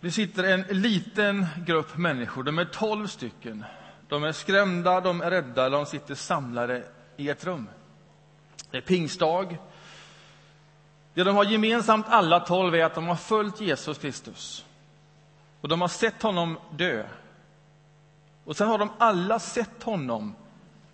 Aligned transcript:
Det 0.00 0.10
sitter 0.10 0.44
en 0.44 0.80
liten 0.80 1.46
grupp 1.66 1.96
människor, 1.96 2.42
de 2.42 2.58
är 2.58 2.64
tolv 2.64 3.06
stycken. 3.06 3.64
De 4.08 4.24
är 4.24 4.32
skrämda, 4.32 5.00
de 5.00 5.20
är 5.20 5.30
rädda, 5.30 5.68
de 5.68 5.86
sitter 5.86 6.14
samlade 6.14 6.84
i 7.16 7.28
ett 7.28 7.44
rum. 7.44 7.68
Det 8.70 8.76
är 8.76 8.80
pingstdag. 8.80 9.58
Det 11.14 11.24
de 11.24 11.36
har 11.36 11.44
gemensamt 11.44 12.06
alla 12.08 12.40
tolv 12.40 12.74
är 12.74 12.84
att 12.84 12.94
de 12.94 13.06
har 13.06 13.16
följt 13.16 13.60
Jesus 13.60 13.98
Kristus. 13.98 14.64
Och 15.60 15.68
de 15.68 15.80
har 15.80 15.88
sett 15.88 16.22
honom 16.22 16.58
dö. 16.70 17.06
Och 18.44 18.56
sen 18.56 18.68
har 18.68 18.78
de 18.78 18.90
alla 18.98 19.38
sett 19.38 19.82
honom 19.82 20.34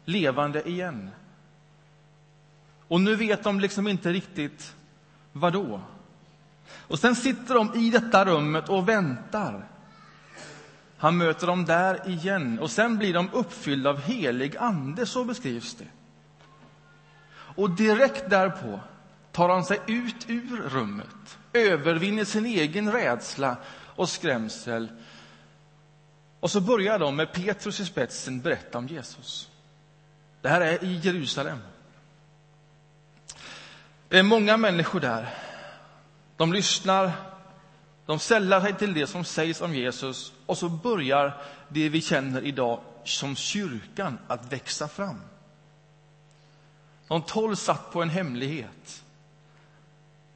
levande 0.05 0.69
igen. 0.69 1.11
Och 2.89 3.01
nu 3.01 3.17
vet 3.17 3.45
de 3.45 3.61
liksom 3.61 3.89
inte 3.89 4.13
riktigt 4.13 4.75
vad 5.33 5.53
då. 5.53 5.81
Och 6.79 6.99
sen 6.99 7.17
sitter 7.17 7.55
de 7.55 7.75
i 7.75 7.91
detta 7.91 8.25
rummet 8.25 8.69
och 8.69 8.89
väntar. 8.89 9.69
Han 10.97 11.17
möter 11.17 11.47
dem 11.47 11.65
där 11.65 12.09
igen 12.09 12.59
och 12.59 12.71
sen 12.71 12.99
blir 12.99 13.15
de 13.15 13.29
uppfyllda 13.33 13.91
av 13.91 14.01
helig 14.01 14.57
ande, 14.57 15.07
så 15.07 15.25
beskrivs 15.25 15.75
det. 15.75 15.89
Och 17.37 17.71
direkt 17.71 18.31
därpå 18.31 18.81
tar 19.33 19.49
han 19.49 19.65
sig 19.65 19.81
ut 19.87 20.25
ur 20.29 20.63
rummet, 20.69 21.39
övervinner 21.53 22.25
sin 22.25 22.47
egen 22.47 22.93
rädsla 22.93 23.57
och 23.97 24.09
skrämsel. 24.09 24.89
Och 26.41 26.51
så 26.51 26.61
börjar 26.61 26.99
de 26.99 27.17
med 27.17 27.33
Petrus 27.33 27.81
i 27.81 27.85
spetsen 27.85 28.41
berätta 28.41 28.79
om 28.79 28.87
Jesus. 28.87 29.51
Det 30.41 30.49
här 30.49 30.61
är 30.61 30.85
i 30.85 30.97
Jerusalem. 30.97 31.59
Det 34.09 34.19
är 34.19 34.23
många 34.23 34.57
människor 34.57 35.01
där. 35.01 35.35
De 36.37 36.53
lyssnar, 36.53 37.13
de 38.07 38.19
sällar 38.19 38.61
sig 38.61 38.75
till 38.75 38.95
det 38.95 39.07
som 39.07 39.25
sägs 39.25 39.61
om 39.61 39.75
Jesus 39.75 40.33
och 40.47 40.59
så 40.59 40.69
börjar 40.69 41.43
det 41.69 41.89
vi 41.89 42.01
känner 42.01 42.43
idag 42.43 42.81
som 43.05 43.37
kyrkan 43.37 44.19
att 44.29 44.53
växa 44.53 44.89
fram. 44.89 45.21
De 47.09 47.23
tolv 47.23 47.55
satt 47.55 47.93
på 47.93 48.03
en 48.03 48.11
hemlighet. 48.11 49.05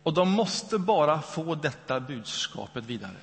Och 0.03 0.15
de 0.15 0.31
måste 0.31 0.79
bara 0.79 1.23
få 1.23 1.55
detta 1.55 2.01
budskapet 2.01 2.85
vidare. 2.85 3.17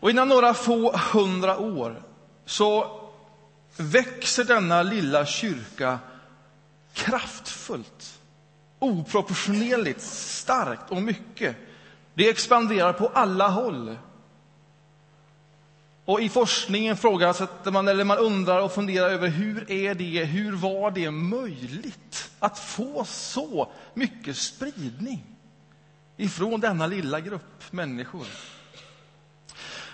Och 0.00 0.10
innan 0.10 0.28
några 0.28 0.54
få 0.54 0.96
hundra 0.96 1.58
år 1.58 2.02
så 2.44 3.00
växer 3.76 4.44
denna 4.44 4.82
lilla 4.82 5.26
kyrka 5.26 5.98
kraftfullt, 6.92 8.17
oproportionerligt 8.78 10.00
starkt 10.02 10.90
och 10.90 11.02
mycket. 11.02 11.56
Det 12.14 12.28
expanderar 12.28 12.92
på 12.92 13.08
alla 13.08 13.48
håll. 13.48 13.96
Och 16.04 16.20
I 16.20 16.28
forskningen 16.28 16.96
frågar 16.96 17.70
man, 17.70 17.88
eller 17.88 18.04
man 18.04 18.18
undrar 18.18 18.60
och 18.60 18.72
funderar 18.72 19.10
över 19.10 19.28
hur 19.28 19.70
är 19.70 19.94
det, 19.94 20.24
hur 20.24 20.52
var 20.52 20.90
det 20.90 21.10
möjligt 21.10 22.30
att 22.38 22.58
få 22.58 23.04
så 23.04 23.68
mycket 23.94 24.36
spridning 24.36 25.24
ifrån 26.16 26.60
denna 26.60 26.86
lilla 26.86 27.20
grupp 27.20 27.72
människor? 27.72 28.26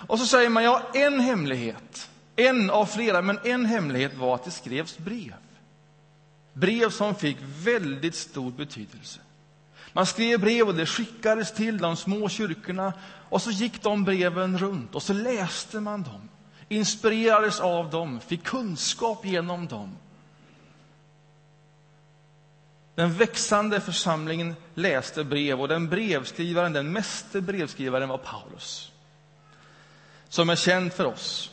Och 0.07 0.19
så 0.19 0.27
säger 0.27 0.49
man, 0.49 0.65
ja, 0.65 0.83
en 0.95 1.21
hemlighet, 1.21 2.11
en 2.37 2.71
av 2.71 2.87
flera, 2.87 3.23
men 3.23 3.39
en 3.45 3.67
hemlighet 3.67 4.15
var 4.15 4.35
att 4.35 4.45
det 4.45 4.51
skrevs 4.51 4.99
brev. 4.99 5.44
Brev 6.55 6.91
som 6.91 7.15
fick 7.15 7.37
väldigt 7.41 8.15
stor 8.15 8.51
betydelse. 8.51 9.21
Man 9.93 10.07
skrev 10.07 10.41
brev 10.41 10.69
och 10.69 10.75
det 10.75 10.87
skickades 10.87 11.53
till 11.53 11.79
de 11.79 11.97
små 11.97 12.29
kyrkorna 12.29 12.93
och 13.29 13.43
så 13.43 13.51
gick 13.51 13.83
de 13.83 14.05
breven 14.05 14.59
runt 14.59 14.95
och 14.95 15.03
så 15.03 15.13
läste 15.13 15.81
man 15.81 16.03
dem, 16.03 16.29
inspirerades 16.69 17.61
av 17.61 17.91
dem, 17.91 18.21
fick 18.21 18.43
kunskap 18.45 19.25
genom 19.27 19.67
dem. 19.67 19.97
Den 22.95 23.15
växande 23.15 23.81
församlingen 23.81 24.55
läste 24.75 25.25
brev 25.25 25.61
och 25.61 25.69
den 25.69 25.89
brevskrivaren, 25.89 26.73
den 26.73 26.93
meste 26.93 27.41
brevskrivaren 27.41 28.09
var 28.09 28.19
Paulus, 28.19 28.93
som 30.29 30.51
är 30.51 30.57
känd 30.57 30.93
för 30.93 31.05
oss. 31.05 31.51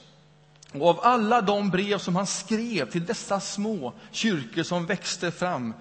Och 0.71 0.89
av 0.89 0.99
alla 1.03 1.41
de 1.41 1.69
brev 1.69 1.97
som 1.97 2.15
han 2.15 2.27
skrev 2.27 2.89
till 2.89 3.05
dessa 3.05 3.39
små 3.39 3.93
kyrkor 4.11 4.63
som 4.63 4.85
växte 4.85 5.31
fram 5.31 5.73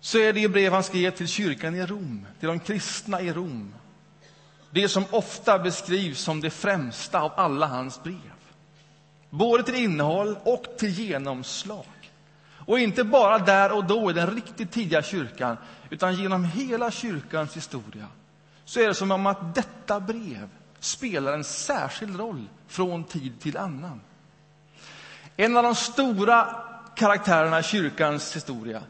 så 0.00 0.18
är 0.18 0.32
det 0.32 0.48
brev 0.48 0.72
han 0.72 0.82
skrev 0.82 1.10
till 1.10 1.28
kyrkan 1.28 1.74
i 1.74 1.86
Rom, 1.86 2.26
till 2.40 2.48
de 2.48 2.58
kristna 2.60 3.20
i 3.20 3.32
Rom. 3.32 3.74
Det 4.70 4.88
som 4.88 5.04
ofta 5.10 5.58
beskrivs 5.58 6.20
som 6.20 6.40
det 6.40 6.50
främsta 6.50 7.20
av 7.20 7.32
alla 7.36 7.66
hans 7.66 8.02
brev. 8.02 8.32
Både 9.30 9.62
till 9.62 9.74
innehåll 9.74 10.36
och 10.44 10.64
till 10.78 10.90
genomslag. 10.90 11.86
Och 12.66 12.78
inte 12.78 13.04
bara 13.04 13.38
där 13.38 13.72
och 13.72 13.84
då 13.84 14.10
i 14.10 14.14
den 14.14 14.34
riktigt 14.34 14.72
tidiga 14.72 15.02
kyrkan, 15.02 15.56
utan 15.90 16.14
genom 16.14 16.44
hela 16.44 16.90
kyrkans 16.90 17.56
historia 17.56 18.06
så 18.64 18.80
är 18.80 18.88
det 18.88 18.94
som 18.94 19.10
om 19.10 19.26
att 19.26 19.54
detta 19.54 20.00
brev 20.00 20.48
spelar 20.84 21.32
en 21.32 21.44
särskild 21.44 22.20
roll 22.20 22.48
från 22.68 23.04
tid 23.04 23.40
till 23.40 23.56
annan. 23.56 24.00
En 25.36 25.56
av 25.56 25.62
de 25.62 25.74
stora 25.74 26.56
karaktärerna 26.96 27.60
i 27.60 27.62
kyrkans 27.62 28.36
historia 28.36 28.82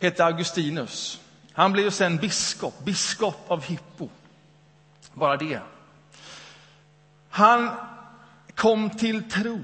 hette 0.00 0.24
Augustinus. 0.24 1.20
Han 1.52 1.72
blev 1.72 1.90
sen 1.90 2.16
biskop, 2.16 2.84
biskop 2.84 3.50
av 3.50 3.64
Hippo. 3.64 4.08
Bara 5.14 5.36
det. 5.36 5.60
Han 7.30 7.70
kom 8.54 8.90
till 8.90 9.30
tro 9.30 9.60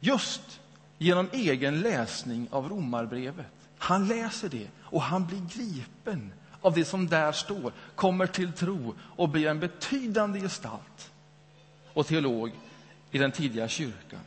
just 0.00 0.60
genom 0.98 1.28
egen 1.32 1.80
läsning 1.80 2.48
av 2.50 2.68
Romarbrevet. 2.68 3.46
Han 3.78 4.08
läser 4.08 4.48
det 4.48 4.68
och 4.80 5.02
han 5.02 5.26
blir 5.26 5.40
gripen 5.40 6.32
av 6.62 6.74
det 6.74 6.84
som 6.84 7.06
där 7.06 7.32
står, 7.32 7.72
kommer 7.94 8.26
till 8.26 8.52
tro 8.52 8.94
och 9.16 9.28
blir 9.28 9.46
en 9.46 9.60
betydande 9.60 10.40
gestalt 10.40 11.10
och 11.92 12.06
teolog 12.06 12.52
i 13.10 13.18
den 13.18 13.32
tidiga 13.32 13.68
kyrkan. 13.68 14.20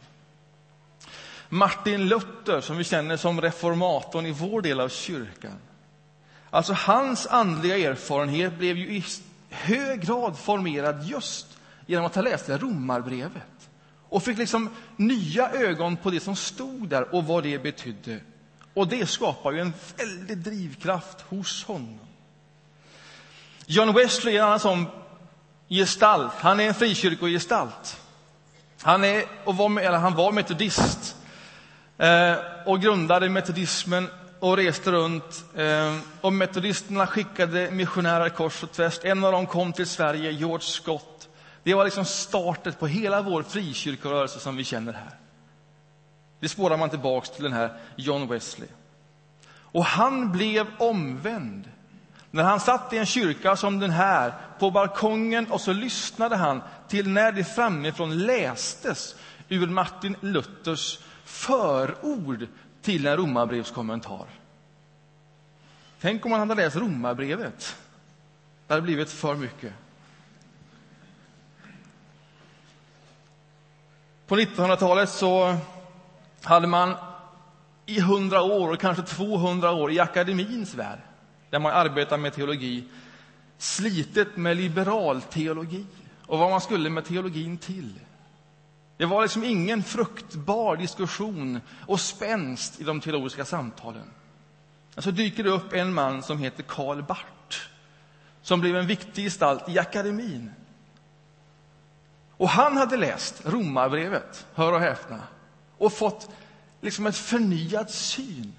Martin 1.50 2.08
Luther, 2.08 2.62
som 2.62 2.78
vi 2.78 2.84
känner 2.84 3.18
som 3.18 3.42
reformatorn 3.42 4.25
i 4.25 4.31
vår 4.31 4.62
del 4.62 4.80
av 4.80 4.90
kyrkan. 4.90 5.58
Alltså 6.50 6.74
hans 6.74 7.28
andliga 7.28 7.78
erfarenhet 7.78 8.58
blev 8.58 8.78
ju 8.78 8.96
i 8.96 9.03
hög 9.50 10.02
grad 10.02 10.38
formerad 10.38 11.03
just 11.03 11.48
genom 11.86 12.06
att 12.06 12.16
ha 12.16 12.22
läst 12.22 12.50
Romarbrevet 12.50 13.69
och 14.09 14.24
fick 14.24 14.38
liksom 14.38 14.69
nya 14.96 15.52
ögon 15.52 15.98
på 15.98 16.09
det 16.09 16.19
som 16.19 16.36
stod 16.36 16.88
där 16.88 17.16
och 17.16 17.25
vad 17.25 17.44
det 17.44 17.63
betydde. 17.63 18.19
Och 18.74 18.88
det 18.88 19.09
skapar 19.09 19.52
ju 19.52 19.59
en 19.59 19.74
väldig 19.98 20.38
drivkraft 20.38 21.22
hos 21.22 21.63
honom. 21.63 22.00
John 23.66 23.94
Wesley 23.94 24.35
är 24.35 24.39
en 24.39 24.45
annan 24.45 24.59
sån 24.59 24.88
gestalt. 25.69 26.33
Han 26.33 26.59
är 26.59 26.67
en 26.67 26.73
frikyrkogestalt. 26.73 28.01
Han, 28.81 29.03
är, 29.03 29.25
och 29.44 29.57
var, 29.57 29.79
eller 29.79 29.97
han 29.97 30.16
var 30.16 30.31
metodist 30.31 31.16
eh, 31.97 32.35
och 32.66 32.81
grundade 32.81 33.29
metodismen 33.29 34.07
och 34.39 34.57
reste 34.57 34.91
runt. 34.91 35.44
Eh, 35.55 35.97
och 36.21 36.33
metodisterna 36.33 37.07
skickade 37.07 37.71
missionärer 37.71 38.29
kors 38.29 38.63
och 38.63 38.71
tvärs. 38.71 39.00
En 39.03 39.23
av 39.23 39.31
dem 39.31 39.45
kom 39.45 39.73
till 39.73 39.88
Sverige, 39.88 40.31
George 40.31 40.66
Scott. 40.66 41.29
Det 41.63 41.73
var 41.73 41.85
liksom 41.85 42.05
startet 42.05 42.79
på 42.79 42.88
hela 42.88 43.21
vår 43.21 43.44
frikyrkorörelse 43.44 44.39
som 44.39 44.55
vi 44.55 44.63
känner 44.63 44.94
här. 44.94 45.17
Det 46.39 46.50
spårar 46.50 46.77
man 46.77 46.89
tillbaks 46.89 47.29
till 47.29 47.44
den 47.44 47.53
här 47.53 47.79
John 47.95 48.27
Wesley. 48.27 48.67
Och 49.51 49.85
han 49.85 50.31
blev 50.31 50.67
omvänd 50.77 51.69
när 52.31 52.44
han 52.44 52.59
satt 52.59 52.94
i 52.94 52.97
en 52.97 53.06
kyrka 53.06 53.56
som 53.56 53.80
den 53.80 53.92
här 53.92 54.34
på 54.59 54.72
balkongen 54.72 55.51
och 55.51 55.62
så 55.62 55.74
lyssnade 55.74 56.36
han 56.36 56.62
till 56.88 57.10
när 57.10 57.31
det 57.31 57.44
framifrån 57.44 58.18
lästes 58.18 59.16
ur 59.50 59.68
Martin 59.68 60.16
Luthers 60.22 61.00
förord 61.24 62.48
till 62.81 63.07
en 63.07 63.18
romarbrevskommentar. 63.18 64.25
Tänk 66.01 66.25
om 66.25 66.31
han 66.31 66.39
hade 66.39 66.63
läst 66.63 66.75
romarbrevet. 66.75 67.75
Det 68.68 68.74
hade 68.74 68.81
blivit 68.81 69.10
för 69.10 69.36
mycket. 69.36 69.74
På 74.27 74.36
1900-talet 74.36 75.10
så 75.10 75.57
hade 76.42 76.68
man 76.68 76.95
i 77.86 78.00
100 78.00 78.42
år, 78.42 78.69
och 78.69 78.80
kanske 78.80 79.04
200 79.04 79.72
år, 79.72 79.92
i 79.92 80.00
akademins 80.00 80.74
värld 80.74 81.00
där 81.51 81.59
man 81.59 81.74
arbetar 81.74 82.18
med 82.18 82.33
teologi, 82.33 82.83
slitet 83.57 84.38
med 84.38 84.57
liberal 84.57 85.21
teologi 85.21 85.86
och 86.25 86.39
vad 86.39 86.50
man 86.50 86.62
skulle 86.62 86.89
med 86.89 87.06
teologin 87.06 87.57
till. 87.57 88.00
Det 88.98 89.06
var 89.06 89.21
liksom 89.21 89.44
ingen 89.44 89.83
fruktbar 89.83 90.75
diskussion 90.77 91.62
och 91.88 92.00
spänst 92.00 92.81
i 92.81 92.83
de 92.83 93.01
teologiska 93.01 93.45
samtalen. 93.45 94.12
Så 94.98 95.12
dyker 95.12 95.44
det 95.44 95.50
upp 95.50 95.74
en 95.74 95.94
man 95.94 96.24
som 96.24 96.38
heter 96.38 96.63
Karl 96.63 97.01
Barth 97.01 97.71
som 98.42 98.62
blev 98.62 98.75
en 98.75 98.88
viktig 98.88 99.24
gestalt 99.24 99.69
i 99.69 99.80
akademin. 99.80 100.51
Och 102.38 102.50
han 102.50 102.77
hade 102.77 102.98
läst 102.98 103.42
Romarbrevet, 103.45 104.45
hör 104.53 104.74
och 104.74 104.80
häpna, 104.80 105.19
och 105.77 105.94
fått 105.94 106.30
liksom 106.81 107.06
ett 107.06 107.18
förnyad 107.18 107.89
syn 107.89 108.53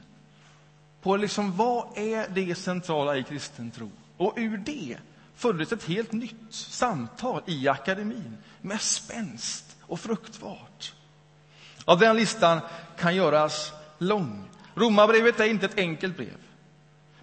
på 1.03 1.17
liksom 1.17 1.57
vad 1.57 1.99
är 1.99 2.29
det 2.29 2.55
centrala 2.55 3.17
i 3.17 3.23
kristen 3.23 3.71
tro. 3.71 3.91
Och 4.17 4.35
ur 4.37 4.57
det 4.57 4.97
föddes 5.35 5.73
ett 5.73 5.85
helt 5.85 6.13
nytt 6.13 6.47
samtal 6.51 7.43
i 7.47 7.69
akademin 7.69 8.37
med 8.61 8.81
spänst 8.81 9.77
och 9.81 10.01
fruktbart. 10.01 10.93
Av 11.85 11.99
den 11.99 12.17
listan 12.17 12.61
kan 12.99 13.17
göras 13.17 13.73
lång. 13.99 14.49
Romarbrevet 14.75 15.41
är 15.41 15.45
inte 15.45 15.67
ett 15.67 15.79
enkelt 15.79 16.17
brev, 16.17 16.39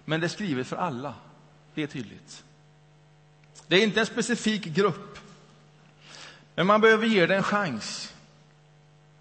men 0.04 0.20
det 0.20 0.26
är 0.26 0.28
skrivet 0.28 0.66
för 0.66 0.76
alla. 0.76 1.14
Det 1.74 1.82
är 1.82 1.86
tydligt. 1.86 2.44
Det 3.66 3.76
är 3.76 3.82
inte 3.82 4.00
en 4.00 4.06
specifik 4.06 4.64
grupp, 4.64 5.18
men 6.54 6.66
man 6.66 6.80
behöver 6.80 7.06
ge 7.06 7.26
det 7.26 7.36
en 7.36 7.42
chans. 7.42 8.14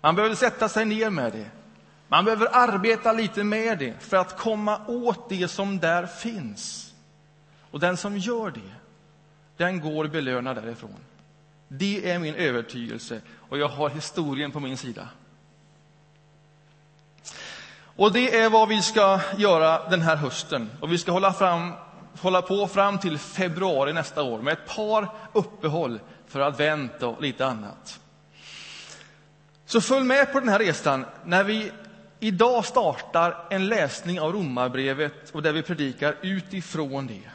Man 0.02 0.16
behöver 0.16 0.36
sätta 0.36 0.70
sig 0.70 0.86
ner 0.86 1.10
med 1.10 1.32
det. 1.32 1.50
Man 2.12 2.26
behöver 2.26 2.48
arbeta 2.52 3.14
lite 3.14 3.44
med 3.44 3.80
det 3.80 3.94
för 4.00 4.18
att 4.18 4.38
komma 4.38 4.82
åt 4.88 5.30
det 5.30 5.48
som 5.48 5.80
där 5.80 6.06
finns. 6.06 6.94
Och 7.72 7.80
den 7.80 7.98
som 7.98 8.18
gör 8.18 8.52
det, 8.52 8.72
den 9.58 9.80
går 9.80 10.08
belönad 10.08 10.56
därifrån. 10.56 10.96
Det 11.68 12.12
är 12.12 12.20
min 12.20 12.36
övertygelse 12.36 13.22
och 13.50 13.58
jag 13.58 13.68
har 13.68 13.90
historien 13.90 14.52
på 14.52 14.60
min 14.60 14.78
sida. 14.78 15.08
Och 17.96 18.12
det 18.12 18.38
är 18.38 18.50
vad 18.50 18.70
vi 18.70 18.82
ska 18.82 19.20
göra 19.38 19.90
den 19.90 20.02
här 20.02 20.16
hösten. 20.16 20.70
Och 20.80 20.92
vi 20.92 20.98
ska 20.98 21.12
hålla, 21.12 21.34
fram, 21.34 21.72
hålla 22.22 22.42
på 22.42 22.68
fram 22.68 22.98
till 22.98 23.18
februari 23.18 23.94
nästa 23.94 24.24
år 24.24 24.42
med 24.42 24.54
ett 24.54 24.76
par 24.76 25.08
uppehåll 25.34 26.00
för 26.28 26.40
advent 26.40 27.04
och 27.04 27.22
lite 27.22 27.46
annat. 27.46 28.00
Så 29.66 29.82
följ 29.82 30.06
med 30.06 30.32
på 30.32 30.40
den 30.40 30.50
här 30.50 30.60
resan 30.60 31.06
när 31.26 31.44
vi 31.44 31.72
idag 32.20 32.66
startar 32.66 33.48
en 33.50 33.68
läsning 33.68 34.20
av 34.20 34.34
Romarbrevet 34.34 35.30
och 35.32 35.42
där 35.42 35.54
vi 35.54 35.62
predikar 35.62 36.16
utifrån 36.22 37.08
det. 37.08 37.30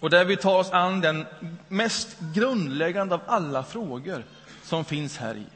Och 0.00 0.10
där 0.10 0.24
vi 0.24 0.36
tar 0.36 0.58
oss 0.58 0.70
an 0.70 1.00
den 1.00 1.26
mest 1.68 2.16
grundläggande 2.34 3.14
av 3.14 3.20
alla 3.26 3.62
frågor 3.62 4.24
som 4.62 4.84
finns 4.84 5.18
här 5.18 5.34
i. 5.34 5.46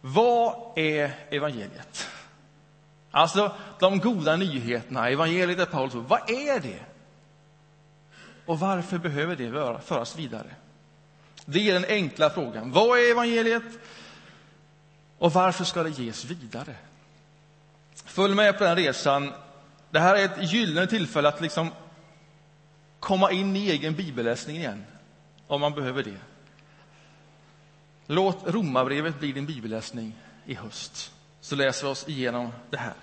Vad 0.00 0.78
är 0.78 1.10
evangeliet? 1.30 2.08
Alltså 3.10 3.52
de 3.78 3.98
goda 3.98 4.36
nyheterna, 4.36 5.08
evangeliet 5.08 5.58
är 5.58 5.66
Paulus 5.66 5.94
Vad 5.94 6.30
är 6.30 6.60
det? 6.60 6.80
Och 8.46 8.58
varför 8.58 8.98
behöver 8.98 9.36
det 9.36 9.80
föras 9.84 10.16
vidare? 10.16 10.50
Det 11.44 11.70
är 11.70 11.74
den 11.74 11.84
enkla 11.88 12.30
frågan. 12.30 12.72
Vad 12.72 12.98
är 12.98 13.10
evangeliet? 13.10 13.62
Och 15.18 15.32
varför 15.32 15.64
ska 15.64 15.82
det 15.82 15.90
ges 15.90 16.24
vidare? 16.24 16.74
Följ 18.04 18.34
med 18.34 18.58
på 18.58 18.64
den 18.64 18.76
resan. 18.76 19.32
Det 19.90 20.00
här 20.00 20.16
är 20.16 20.24
ett 20.24 20.52
gyllene 20.52 20.86
tillfälle 20.86 21.28
att 21.28 21.40
liksom 21.40 21.70
komma 23.00 23.30
in 23.30 23.56
i 23.56 23.70
egen 23.70 23.94
bibelläsning 23.94 24.56
igen, 24.56 24.84
om 25.46 25.60
man 25.60 25.74
behöver 25.74 26.02
det. 26.02 26.18
Låt 28.06 28.38
Romarbrevet 28.46 29.18
bli 29.18 29.32
din 29.32 29.46
bibelläsning 29.46 30.14
i 30.44 30.54
höst, 30.54 31.12
så 31.40 31.56
läser 31.56 31.86
vi 31.86 31.92
oss 31.92 32.08
igenom 32.08 32.52
det 32.70 32.76
här. 32.76 32.94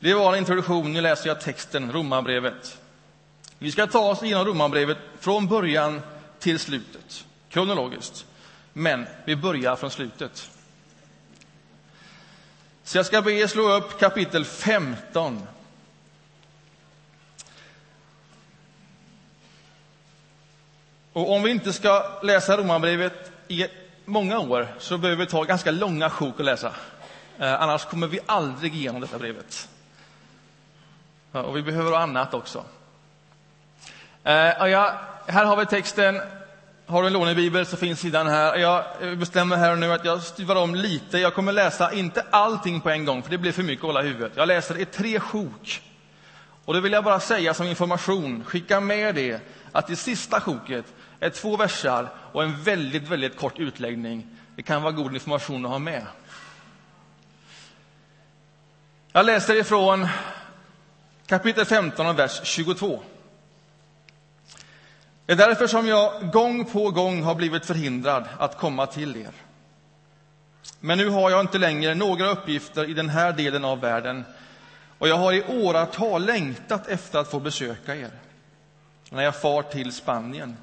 Det 0.00 0.14
var 0.14 0.32
en 0.32 0.38
introduktion. 0.38 0.92
Nu 0.92 1.00
läser 1.00 1.28
jag 1.28 1.40
texten, 1.40 1.92
Romarbrevet. 1.92 2.78
Vi 3.58 3.72
ska 3.72 3.86
ta 3.86 4.10
oss 4.10 4.22
igenom 4.22 4.44
Romarbrevet 4.44 4.98
från 5.18 5.46
början 5.46 6.00
till 6.38 6.58
slutet, 6.58 7.26
kronologiskt. 7.48 8.26
Men 8.72 9.06
vi 9.24 9.36
börjar 9.36 9.76
från 9.76 9.90
slutet. 9.90 10.50
Så 12.82 12.98
jag 12.98 13.06
ska 13.06 13.22
be 13.22 13.32
er 13.32 13.46
slå 13.46 13.72
upp 13.72 14.00
kapitel 14.00 14.44
15. 14.44 15.46
Och 21.12 21.32
om 21.32 21.42
vi 21.42 21.50
inte 21.50 21.72
ska 21.72 22.20
läsa 22.22 22.56
Romarbrevet 22.56 23.32
i 23.48 23.66
många 24.04 24.38
år 24.38 24.68
så 24.78 24.98
behöver 24.98 25.24
vi 25.24 25.30
ta 25.30 25.42
ganska 25.42 25.70
långa 25.70 26.10
sjok 26.10 26.40
att 26.40 26.46
läsa. 26.46 26.72
Eh, 27.38 27.62
annars 27.62 27.84
kommer 27.84 28.06
vi 28.06 28.20
aldrig 28.26 28.74
igenom 28.74 29.00
detta 29.00 29.18
brevet. 29.18 29.68
Ja, 31.32 31.42
och 31.42 31.56
vi 31.56 31.62
behöver 31.62 31.92
annat 31.92 32.34
också. 32.34 32.64
Eh, 34.24 34.32
här 35.26 35.44
har 35.44 35.56
vi 35.56 35.66
texten. 35.66 36.20
Har 36.90 37.02
du 37.02 37.06
en 37.06 37.12
lånebibel 37.12 37.66
så 37.66 37.76
finns 37.76 38.00
sidan 38.00 38.26
här. 38.26 38.56
Jag 38.56 38.84
bestämmer 39.18 39.56
här 39.56 39.72
och 39.72 39.78
nu 39.78 39.92
att 39.92 40.04
jag 40.04 40.22
stuvar 40.22 40.56
om 40.56 40.74
lite. 40.74 41.18
Jag 41.18 41.34
kommer 41.34 41.52
läsa, 41.52 41.92
inte 41.92 42.24
allting 42.30 42.80
på 42.80 42.90
en 42.90 43.04
gång, 43.04 43.22
för 43.22 43.30
det 43.30 43.38
blir 43.38 43.52
för 43.52 43.62
mycket 43.62 43.84
att 43.84 43.86
hålla 43.86 44.02
i 44.02 44.06
huvudet. 44.06 44.32
Jag 44.36 44.48
läser 44.48 44.78
i 44.78 44.84
tre 44.84 45.20
sjok. 45.20 45.82
Och 46.64 46.74
det 46.74 46.80
vill 46.80 46.92
jag 46.92 47.04
bara 47.04 47.20
säga 47.20 47.54
som 47.54 47.66
information, 47.66 48.44
skicka 48.44 48.80
med 48.80 49.14
det, 49.14 49.40
att 49.72 49.90
i 49.90 49.96
sista 49.96 50.40
sjoket 50.40 50.84
är 51.20 51.30
två 51.30 51.56
versar 51.56 52.08
och 52.32 52.42
en 52.42 52.62
väldigt, 52.62 53.08
väldigt 53.08 53.36
kort 53.36 53.58
utläggning. 53.58 54.26
Det 54.56 54.62
kan 54.62 54.82
vara 54.82 54.92
god 54.92 55.14
information 55.14 55.64
att 55.64 55.70
ha 55.70 55.78
med. 55.78 56.06
Jag 59.12 59.26
läser 59.26 59.54
ifrån 59.54 60.08
kapitel 61.26 61.64
15 61.64 62.06
och 62.06 62.18
vers 62.18 62.40
22. 62.44 63.02
Det 65.30 65.34
är 65.34 65.48
därför 65.48 65.66
som 65.66 65.86
jag 65.86 66.30
gång 66.32 66.64
på 66.64 66.90
gång 66.90 67.22
har 67.22 67.34
blivit 67.34 67.66
förhindrad 67.66 68.24
att 68.38 68.58
komma 68.58 68.86
till 68.86 69.16
er. 69.16 69.30
Men 70.80 70.98
nu 70.98 71.08
har 71.08 71.30
jag 71.30 71.40
inte 71.40 71.58
längre 71.58 71.94
några 71.94 72.30
uppgifter 72.30 72.90
i 72.90 72.94
den 72.94 73.08
här 73.08 73.32
delen 73.32 73.64
av 73.64 73.80
världen 73.80 74.24
och 74.98 75.08
jag 75.08 75.16
har 75.16 75.32
i 75.32 75.44
åratal 75.48 76.24
längtat 76.24 76.88
efter 76.88 77.18
att 77.18 77.30
få 77.30 77.40
besöka 77.40 77.96
er 77.96 78.10
när 79.10 79.22
jag 79.22 79.40
far 79.40 79.62
till 79.62 79.92
Spanien. 79.92 80.56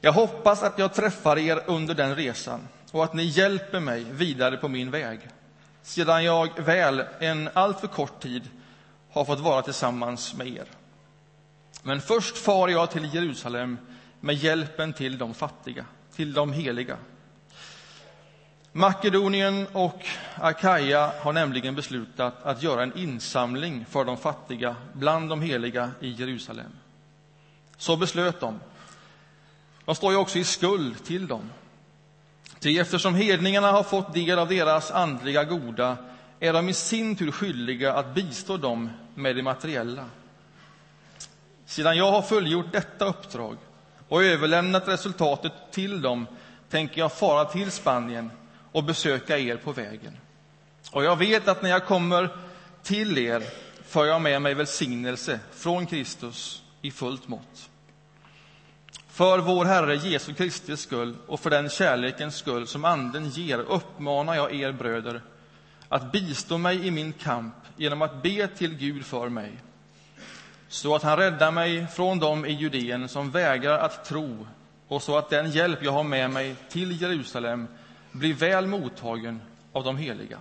Jag 0.00 0.12
hoppas 0.12 0.62
att 0.62 0.78
jag 0.78 0.94
träffar 0.94 1.38
er 1.38 1.62
under 1.66 1.94
den 1.94 2.16
resan 2.16 2.68
och 2.92 3.04
att 3.04 3.14
ni 3.14 3.24
hjälper 3.24 3.80
mig 3.80 4.04
vidare 4.10 4.56
på 4.56 4.68
min 4.68 4.90
väg 4.90 5.20
sedan 5.82 6.24
jag 6.24 6.60
väl 6.60 7.04
en 7.18 7.50
alltför 7.52 7.86
kort 7.86 8.22
tid 8.22 8.48
har 9.12 9.24
fått 9.24 9.40
vara 9.40 9.62
tillsammans 9.62 10.34
med 10.34 10.48
er. 10.48 10.66
Men 11.82 12.00
först 12.00 12.36
far 12.36 12.68
jag 12.68 12.90
till 12.90 13.14
Jerusalem 13.14 13.78
med 14.20 14.34
hjälpen 14.34 14.92
till 14.92 15.18
de 15.18 15.34
fattiga, 15.34 15.84
till 16.14 16.32
de 16.32 16.52
heliga. 16.52 16.96
Makedonien 18.72 19.66
och 19.72 20.06
Akaja 20.34 21.12
har 21.20 21.32
nämligen 21.32 21.74
beslutat 21.74 22.42
att 22.42 22.62
göra 22.62 22.82
en 22.82 22.98
insamling 22.98 23.84
för 23.90 24.04
de 24.04 24.16
fattiga 24.16 24.76
bland 24.92 25.28
de 25.28 25.42
heliga 25.42 25.90
i 26.00 26.10
Jerusalem. 26.10 26.72
Så 27.76 27.96
beslöt 27.96 28.40
de. 28.40 28.60
De 29.84 29.94
står 29.94 30.12
ju 30.12 30.18
också 30.18 30.38
i 30.38 30.44
skuld 30.44 31.04
till 31.04 31.26
dem. 31.26 31.50
Ty 32.58 32.78
eftersom 32.78 33.14
hedningarna 33.14 33.72
har 33.72 33.82
fått 33.82 34.14
del 34.14 34.38
av 34.38 34.48
deras 34.48 34.90
andliga 34.90 35.44
goda 35.44 35.96
är 36.40 36.52
de 36.52 36.68
i 36.68 36.74
sin 36.74 37.16
tur 37.16 37.30
skyldiga 37.30 37.94
att 37.94 38.14
bistå 38.14 38.56
dem 38.56 38.90
med 39.14 39.36
det 39.36 39.42
materiella. 39.42 40.04
Sedan 41.70 41.96
jag 41.96 42.12
har 42.12 42.22
fullgjort 42.22 42.72
detta 42.72 43.04
uppdrag 43.04 43.56
och 44.08 44.22
överlämnat 44.24 44.88
resultatet 44.88 45.52
till 45.70 46.02
dem 46.02 46.26
tänker 46.68 47.00
jag 47.00 47.12
fara 47.12 47.44
till 47.44 47.70
Spanien 47.70 48.30
och 48.72 48.84
besöka 48.84 49.38
er 49.38 49.56
på 49.56 49.72
vägen. 49.72 50.16
Och 50.92 51.04
jag 51.04 51.16
vet 51.16 51.48
att 51.48 51.62
när 51.62 51.70
jag 51.70 51.86
kommer 51.86 52.36
till 52.82 53.18
er 53.18 53.42
för 53.86 54.04
jag 54.04 54.22
med 54.22 54.42
mig 54.42 54.54
välsignelse 54.54 55.40
från 55.52 55.86
Kristus 55.86 56.62
i 56.82 56.90
fullt 56.90 57.28
mått. 57.28 57.70
För 59.08 59.38
vår 59.38 59.64
Herre 59.64 59.96
Jesu 59.96 60.34
Kristi 60.34 60.76
skull 60.76 61.16
och 61.26 61.40
för 61.40 61.50
den 61.50 61.68
kärlekens 61.68 62.36
skull 62.36 62.66
som 62.66 62.84
Anden 62.84 63.28
ger 63.28 63.58
uppmanar 63.58 64.34
jag 64.34 64.54
er 64.54 64.72
bröder 64.72 65.22
att 65.88 66.12
bistå 66.12 66.58
mig 66.58 66.86
i 66.86 66.90
min 66.90 67.12
kamp 67.12 67.54
genom 67.76 68.02
att 68.02 68.22
be 68.22 68.48
till 68.48 68.74
Gud 68.74 69.06
för 69.06 69.28
mig 69.28 69.52
så 70.70 70.94
att 70.94 71.02
han 71.02 71.16
räddar 71.16 71.50
mig 71.50 71.86
från 71.86 72.18
dem 72.18 72.46
i 72.46 72.52
Judeen 72.52 73.08
som 73.08 73.30
vägrar 73.30 73.78
att 73.78 74.04
tro 74.04 74.46
och 74.88 75.02
så 75.02 75.18
att 75.18 75.30
den 75.30 75.50
hjälp 75.50 75.82
jag 75.82 75.92
har 75.92 76.02
med 76.02 76.30
mig 76.30 76.56
till 76.68 77.02
Jerusalem 77.02 77.68
blir 78.12 78.34
väl 78.34 78.66
mottagen 78.66 79.42
av 79.72 79.84
de 79.84 79.96
heliga. 79.96 80.38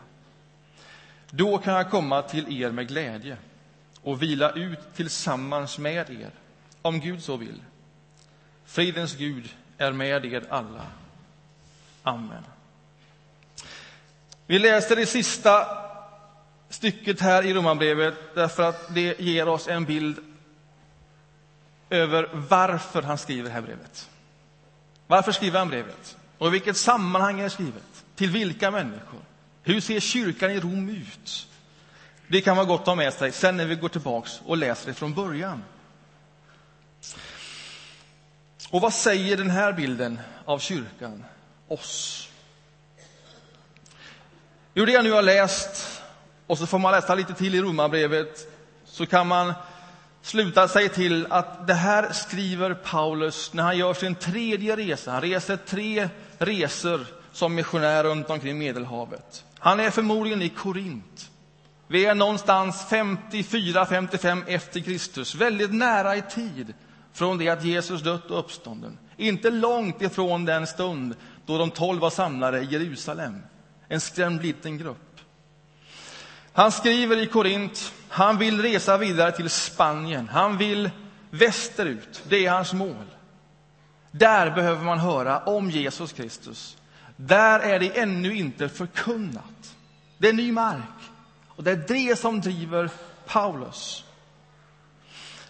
Då 1.29 1.57
kan 1.57 1.73
jag 1.73 1.89
komma 1.89 2.21
till 2.21 2.61
er 2.63 2.71
med 2.71 2.87
glädje 2.87 3.37
och 4.01 4.21
vila 4.21 4.51
ut 4.51 4.79
tillsammans 4.95 5.77
med 5.77 6.09
er, 6.09 6.31
om 6.81 6.99
Gud 6.99 7.23
så 7.23 7.37
vill. 7.37 7.61
Fridens 8.65 9.15
Gud 9.15 9.49
är 9.77 9.91
med 9.91 10.25
er 10.25 10.43
alla. 10.49 10.85
Amen. 12.03 12.43
Vi 14.45 14.59
läser 14.59 14.95
det 14.95 15.05
sista 15.05 15.88
stycket 16.69 17.21
här 17.21 17.45
i 17.45 17.53
Romarbrevet 17.53 18.15
därför 18.35 18.63
att 18.63 18.95
det 18.95 19.19
ger 19.19 19.47
oss 19.47 19.67
en 19.67 19.85
bild 19.85 20.17
över 21.89 22.29
varför 22.33 23.01
han 23.01 23.17
skriver 23.17 23.43
det 23.43 23.53
här 23.53 23.61
brevet. 23.61 24.09
Varför 25.07 25.31
skriver 25.31 25.59
han 25.59 25.69
brevet? 25.69 26.17
Och 26.37 26.47
i 26.47 26.49
vilket 26.49 26.77
sammanhang 26.77 27.39
är 27.39 27.43
det 27.43 27.49
skrivet? 27.49 28.05
Till 28.15 28.29
vilka 28.29 28.71
människor? 28.71 29.19
Hur 29.63 29.81
ser 29.81 29.99
kyrkan 29.99 30.51
i 30.51 30.59
Rom 30.59 30.89
ut? 30.89 31.47
Det 32.27 32.41
kan 32.41 32.55
vara 32.55 32.65
gott 32.65 32.81
att 32.81 32.87
ha 32.87 32.95
med 32.95 33.13
sig 33.13 33.31
sen 33.31 33.57
när 33.57 33.65
vi 33.65 33.75
går 33.75 33.89
tillbaks 33.89 34.41
och 34.45 34.57
läser 34.57 34.87
det 34.87 34.93
från 34.93 35.13
början. 35.13 35.63
Och 38.69 38.81
vad 38.81 38.93
säger 38.93 39.37
den 39.37 39.49
här 39.49 39.73
bilden 39.73 40.19
av 40.45 40.59
kyrkan 40.59 41.25
oss? 41.67 42.29
Jo, 44.73 44.85
det 44.85 44.91
jag 44.91 45.03
nu 45.03 45.11
har 45.11 45.21
läst, 45.21 45.98
och 46.49 46.57
så 46.57 46.67
får 46.67 46.79
man 46.79 46.91
läsa 46.91 47.15
lite 47.15 47.33
till 47.33 47.55
i 47.55 47.61
Romarbrevet, 47.61 48.51
så 48.85 49.05
kan 49.05 49.27
man 49.27 49.53
sluta 50.21 50.67
sig 50.67 50.89
till 50.89 51.27
att 51.29 51.67
det 51.67 51.73
här 51.73 52.11
skriver 52.11 52.73
Paulus 52.73 53.53
när 53.53 53.63
han 53.63 53.77
gör 53.77 53.93
sin 53.93 54.15
tredje 54.15 54.75
resa. 54.75 55.11
Han 55.11 55.21
reser 55.21 55.57
tre 55.57 56.09
resor 56.37 57.05
som 57.31 57.55
missionär 57.55 58.03
runt 58.03 58.29
omkring 58.29 58.57
Medelhavet. 58.57 59.43
Han 59.59 59.79
är 59.79 59.89
förmodligen 59.89 60.41
i 60.41 60.49
Korint. 60.49 61.31
Vi 61.87 62.05
är 62.05 62.15
någonstans 62.15 62.85
54-55 62.89 64.43
efter 64.47 64.79
Kristus, 64.79 65.35
väldigt 65.35 65.73
nära 65.73 66.15
i 66.15 66.21
tid 66.21 66.73
från 67.13 67.37
det 67.37 67.49
att 67.49 67.63
Jesus 67.63 68.01
dött 68.01 68.31
och 68.31 68.39
uppstånden. 68.39 68.97
Inte 69.17 69.49
långt 69.49 70.01
ifrån 70.01 70.45
den 70.45 70.67
stund 70.67 71.15
då 71.45 71.57
de 71.57 71.71
tolv 71.71 72.01
var 72.01 72.09
samlade 72.09 72.59
i 72.59 72.65
Jerusalem. 72.65 73.41
En 73.87 74.01
skrämd 74.01 74.41
liten 74.41 74.77
grupp. 74.77 75.08
Han 76.53 76.71
skriver 76.71 77.17
i 77.17 77.27
Korint, 77.27 77.93
han 78.09 78.37
vill 78.37 78.61
resa 78.61 78.97
vidare 78.97 79.31
till 79.31 79.49
Spanien. 79.49 80.27
Han 80.27 80.57
vill 80.57 80.89
västerut. 81.29 82.23
Det 82.29 82.45
är 82.45 82.51
hans 82.51 82.73
mål. 82.73 83.05
Där 84.11 84.51
behöver 84.51 84.85
man 84.85 84.99
höra 84.99 85.39
om 85.39 85.69
Jesus 85.69 86.13
Kristus. 86.13 86.77
Där 87.15 87.59
är 87.59 87.79
det 87.79 87.99
ännu 87.99 88.35
inte 88.35 88.69
förkunnat. 88.69 89.75
Det 90.17 90.29
är 90.29 90.33
ny 90.33 90.51
mark. 90.51 91.11
Och 91.47 91.63
det 91.63 91.71
är 91.71 91.85
det 91.87 92.19
som 92.19 92.41
driver 92.41 92.89
Paulus. 93.25 94.03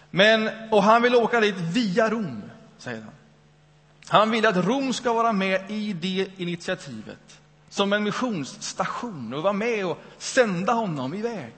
Men, 0.09 0.49
och 0.71 0.83
han 0.83 1.01
vill 1.01 1.15
åka 1.15 1.39
dit 1.39 1.55
via 1.57 2.09
Rom, 2.09 2.41
säger 2.77 3.01
han. 3.01 3.13
Han 4.07 4.31
vill 4.31 4.45
att 4.45 4.57
Rom 4.57 4.93
ska 4.93 5.13
vara 5.13 5.33
med 5.33 5.71
i 5.71 5.93
det 5.93 6.27
initiativet 6.37 7.38
som 7.69 7.93
en 7.93 8.03
missionsstation 8.03 9.33
och 9.33 9.43
vara 9.43 9.53
med 9.53 9.85
och 9.85 9.97
sända 10.17 10.73
honom 10.73 11.13
iväg. 11.13 11.53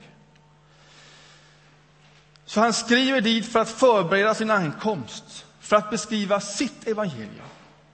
Så 2.46 2.60
han 2.60 2.74
skriver 2.74 3.22
dit 3.22 3.52
för 3.52 3.60
att 3.60 3.70
förbereda 3.70 4.34
sin 4.34 4.52
ankomst, 4.52 5.46
för 5.60 5.76
att 5.76 5.90
beskriva 5.90 6.40
sitt 6.40 6.88
evangelium. 6.88 7.46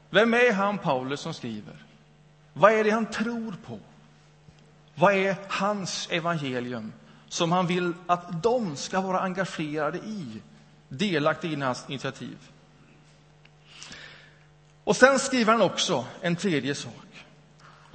Vem 0.09 0.33
är 0.33 0.53
han, 0.53 0.77
Paulus, 0.77 1.19
som 1.19 1.33
skriver? 1.33 1.85
Vad 2.53 2.71
är 2.71 2.83
det 2.83 2.89
han 2.89 3.05
tror 3.05 3.55
på? 3.65 3.79
Vad 4.95 5.13
är 5.13 5.35
hans 5.47 6.07
evangelium 6.11 6.93
som 7.27 7.51
han 7.51 7.67
vill 7.67 7.93
att 8.07 8.43
de 8.43 8.75
ska 8.75 9.01
vara 9.01 9.19
engagerade 9.19 9.97
i, 9.97 10.41
delaktiga 10.89 11.51
i 11.51 11.61
hans 11.61 11.85
initiativ? 11.87 12.37
Och 14.83 14.95
sen 14.95 15.19
skriver 15.19 15.51
han 15.51 15.61
också 15.61 16.05
en 16.21 16.35
tredje 16.35 16.75
sak. 16.75 17.06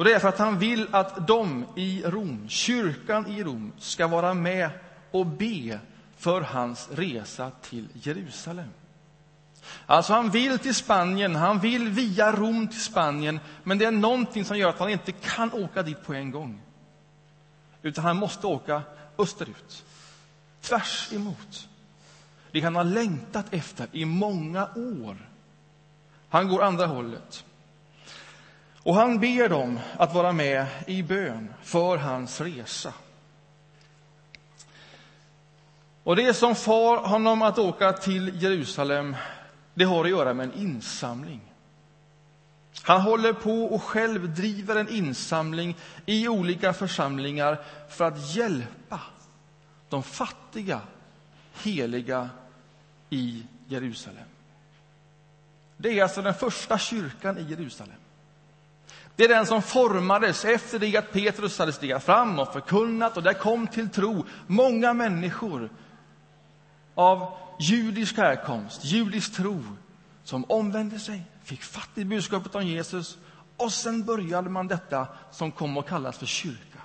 Och 0.03 0.09
det 0.09 0.15
är 0.15 0.19
för 0.19 0.29
att 0.29 0.39
han 0.39 0.59
vill 0.59 0.89
att 0.91 1.27
de 1.27 1.67
i 1.77 2.03
Rom, 2.05 2.49
kyrkan 2.49 3.27
i 3.27 3.43
Rom, 3.43 3.73
ska 3.79 4.07
vara 4.07 4.35
med 4.35 4.71
och 5.11 5.27
be 5.27 5.81
för 6.17 6.41
hans 6.41 6.89
resa 6.93 7.51
till 7.51 7.89
Jerusalem. 7.93 8.69
Alltså 9.87 10.13
han 10.13 10.31
vill 10.31 10.59
till 10.59 10.75
Spanien, 10.75 11.37
han 11.37 11.61
vill 11.61 11.89
via 11.89 12.33
Rom 12.33 12.69
till 12.69 12.83
Spanien, 12.83 13.41
men 13.63 13.79
det 13.79 13.85
är 13.85 13.91
någonting 13.91 14.45
som 14.45 14.59
gör 14.59 14.69
att 14.69 14.79
han 14.79 14.91
inte 14.91 15.13
kan 15.13 15.53
åka 15.53 15.83
dit 15.83 16.05
på 16.05 16.15
en 16.15 16.31
gång. 16.31 16.61
Utan 17.83 18.05
han 18.05 18.17
måste 18.17 18.47
åka 18.47 18.83
österut, 19.19 19.85
tvärs 20.61 21.13
emot. 21.13 21.69
Det 22.53 22.61
han 22.61 22.77
har 22.77 22.85
längtat 22.85 23.47
efter 23.51 23.89
i 23.93 24.05
många 24.05 24.69
år. 24.77 25.17
Han 26.29 26.49
går 26.49 26.63
andra 26.63 26.87
hållet. 26.87 27.45
Och 28.83 28.95
han 28.95 29.19
ber 29.19 29.49
dem 29.49 29.81
att 29.99 30.15
vara 30.15 30.33
med 30.33 30.67
i 30.87 31.03
bön 31.03 31.55
för 31.63 31.97
hans 31.97 32.41
resa. 32.41 32.95
Och 36.05 36.17
det 36.17 36.35
som 36.35 36.55
far 36.55 36.97
honom 36.97 37.43
att 37.43 37.59
åka 37.59 37.93
till 37.93 38.43
Jerusalem, 38.43 39.17
det 39.75 39.85
har 39.85 40.05
att 40.05 40.11
göra 40.11 40.35
med 40.35 40.45
en 40.45 40.61
insamling. 40.61 41.41
Han 42.83 43.01
håller 43.01 43.33
på 43.33 43.65
och 43.65 43.83
själv 43.83 44.35
driver 44.35 44.77
en 44.77 44.89
insamling 44.89 45.77
i 46.07 46.29
olika 46.29 46.73
församlingar 46.73 47.65
för 47.89 48.05
att 48.05 48.35
hjälpa 48.35 49.01
de 49.89 50.03
fattiga, 50.03 50.81
heliga 51.63 52.31
i 53.11 53.47
Jerusalem. 53.69 54.25
Det 55.77 55.99
är 55.99 56.03
alltså 56.03 56.23
den 56.23 56.35
första 56.35 56.79
kyrkan 56.79 57.39
i 57.39 57.43
Jerusalem. 57.43 58.02
Det 59.23 59.27
är 59.27 59.29
den 59.29 59.47
som 59.47 59.63
formades 59.63 60.45
efter 60.45 60.79
det 60.79 60.97
att 60.97 61.13
Petrus 61.13 61.59
hade 61.59 61.73
stigat 61.73 62.05
fram 62.05 62.39
och 62.39 62.53
förkunnat 62.53 63.17
och 63.17 63.23
där 63.23 63.33
kom 63.33 63.67
till 63.67 63.89
tro 63.89 64.25
många 64.47 64.95
människor 64.95 65.71
av 66.95 67.37
judisk 67.61 68.17
härkomst, 68.17 68.85
judisk 68.85 69.37
tro, 69.37 69.63
som 70.25 70.45
omvände 70.45 70.99
sig, 70.99 71.23
fick 71.45 71.63
fatt 71.63 71.91
i 71.95 72.05
budskapet 72.05 72.55
om 72.55 72.67
Jesus 72.67 73.19
och 73.57 73.73
sen 73.73 74.05
började 74.05 74.51
man 74.51 74.69
detta 74.69 75.07
som 75.31 75.53
kom 75.53 75.77
att 75.77 75.89
kallas 75.89 76.19
för 76.19 76.27
kyrka. 76.27 76.81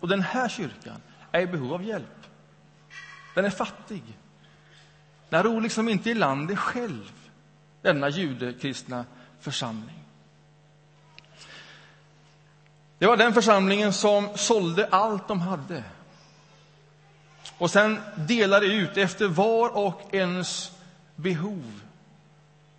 Och 0.00 0.08
den 0.08 0.20
här 0.20 0.48
kyrkan 0.48 1.00
är 1.32 1.40
i 1.40 1.46
behov 1.46 1.74
av 1.74 1.84
hjälp. 1.84 2.26
Den 3.34 3.44
är 3.44 3.50
fattig. 3.50 4.02
Den 5.28 5.42
ror 5.42 5.60
liksom 5.60 5.88
inte 5.88 6.10
i 6.10 6.14
land 6.14 6.58
själv, 6.58 7.12
denna 7.82 8.08
judekristna 8.08 9.04
församling. 9.40 10.03
Det 12.98 13.06
var 13.06 13.16
den 13.16 13.34
församlingen 13.34 13.92
som 13.92 14.28
sålde 14.34 14.88
allt 14.90 15.28
de 15.28 15.40
hade 15.40 15.84
och 17.58 17.70
sen 17.70 18.00
delade 18.16 18.66
ut 18.66 18.96
efter 18.96 19.28
var 19.28 19.76
och 19.76 20.14
ens 20.14 20.72
behov. 21.16 21.80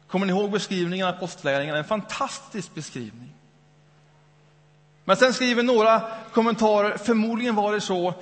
Kommer 0.08 0.26
ni 0.26 0.32
ihåg 0.34 0.52
beskrivningen 0.52 1.08
av 1.08 1.16
apostlärningarna? 1.16 1.78
En 1.78 1.86
fantastisk 1.86 2.74
beskrivning. 2.74 3.34
Men 5.04 5.18
sen 5.18 5.34
skriver 5.34 5.64
några 5.64 6.02
kommentarer, 6.34 6.98
förmodligen 6.98 7.56
var 7.56 7.74
det 7.74 7.82
så 7.82 8.14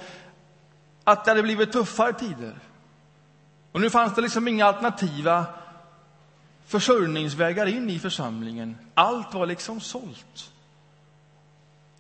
att 1.04 1.26
det 1.26 1.32
hade 1.32 1.44
blivit 1.44 1.72
tuffare 1.72 2.14
tider. 2.14 2.60
Och 3.72 3.82
nu 3.82 3.90
fanns 3.90 4.16
det 4.16 4.22
liksom 4.22 4.48
inga 4.48 4.66
alternativa 4.66 5.46
försörjningsvägar 6.66 7.66
in 7.66 7.90
i 7.90 8.00
församlingen. 8.00 8.78
Allt 8.94 9.34
var 9.34 9.46
liksom 9.46 9.80
sålt. 9.80 10.53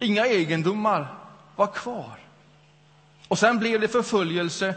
Inga 0.04 0.26
egendomar 0.26 1.08
var 1.56 1.68
kvar. 1.68 2.20
Och 3.28 3.40
sen 3.40 3.60
blev 3.60 3.82
det 3.82 3.88
förföljelse. 3.88 4.76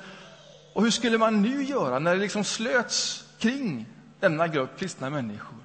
Och 0.73 0.83
hur 0.83 0.91
skulle 0.91 1.19
man 1.19 1.43
nu 1.43 1.65
göra 1.65 1.99
när 1.99 2.15
det 2.15 2.21
liksom 2.21 2.45
slöts 2.45 3.25
kring 3.39 3.87
denna 4.21 4.49
grupp 4.49 4.79
kristna 4.79 5.11
människor? 5.11 5.59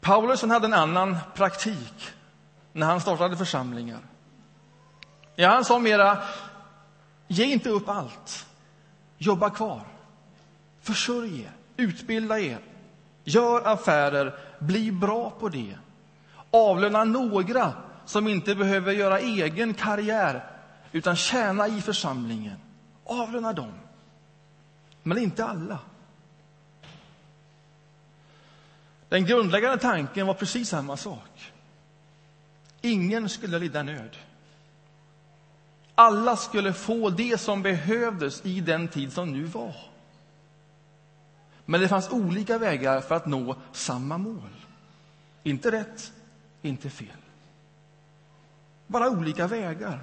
Paulus 0.00 0.42
hade 0.42 0.66
en 0.66 0.74
annan 0.74 1.16
praktik 1.34 2.10
när 2.72 2.86
han 2.86 3.00
startade 3.00 3.36
församlingar. 3.36 4.00
Ja, 5.36 5.48
han 5.48 5.64
sa 5.64 5.78
mera, 5.78 6.22
ge 7.28 7.44
inte 7.44 7.70
upp 7.70 7.88
allt. 7.88 8.46
Jobba 9.18 9.50
kvar. 9.50 9.82
Försörj 10.80 11.40
er, 11.42 11.52
utbilda 11.76 12.40
er, 12.40 12.58
gör 13.24 13.68
affärer, 13.68 14.38
bli 14.58 14.92
bra 14.92 15.30
på 15.30 15.48
det. 15.48 15.76
Avlöna 16.50 17.04
några 17.04 17.72
som 18.04 18.28
inte 18.28 18.54
behöver 18.54 18.92
göra 18.92 19.18
egen 19.18 19.74
karriär 19.74 20.50
utan 20.92 21.16
tjäna 21.16 21.68
i 21.68 21.80
församlingen. 21.80 22.56
Avlöna 23.04 23.52
dem. 23.52 23.72
Men 25.02 25.18
inte 25.18 25.44
alla. 25.44 25.78
Den 29.08 29.24
grundläggande 29.26 29.78
tanken 29.78 30.26
var 30.26 30.34
precis 30.34 30.68
samma 30.68 30.96
sak. 30.96 31.52
Ingen 32.80 33.28
skulle 33.28 33.58
lida 33.58 33.82
nöd. 33.82 34.16
Alla 35.94 36.36
skulle 36.36 36.72
få 36.72 37.10
det 37.10 37.40
som 37.40 37.62
behövdes 37.62 38.46
i 38.46 38.60
den 38.60 38.88
tid 38.88 39.12
som 39.12 39.32
nu 39.32 39.44
var. 39.44 39.74
Men 41.64 41.80
det 41.80 41.88
fanns 41.88 42.10
olika 42.10 42.58
vägar 42.58 43.00
för 43.00 43.14
att 43.14 43.26
nå 43.26 43.56
samma 43.72 44.18
mål. 44.18 44.50
Inte 45.42 45.70
rätt, 45.70 46.12
inte 46.62 46.90
fel. 46.90 47.08
Bara 48.86 49.10
olika 49.10 49.46
vägar. 49.46 50.00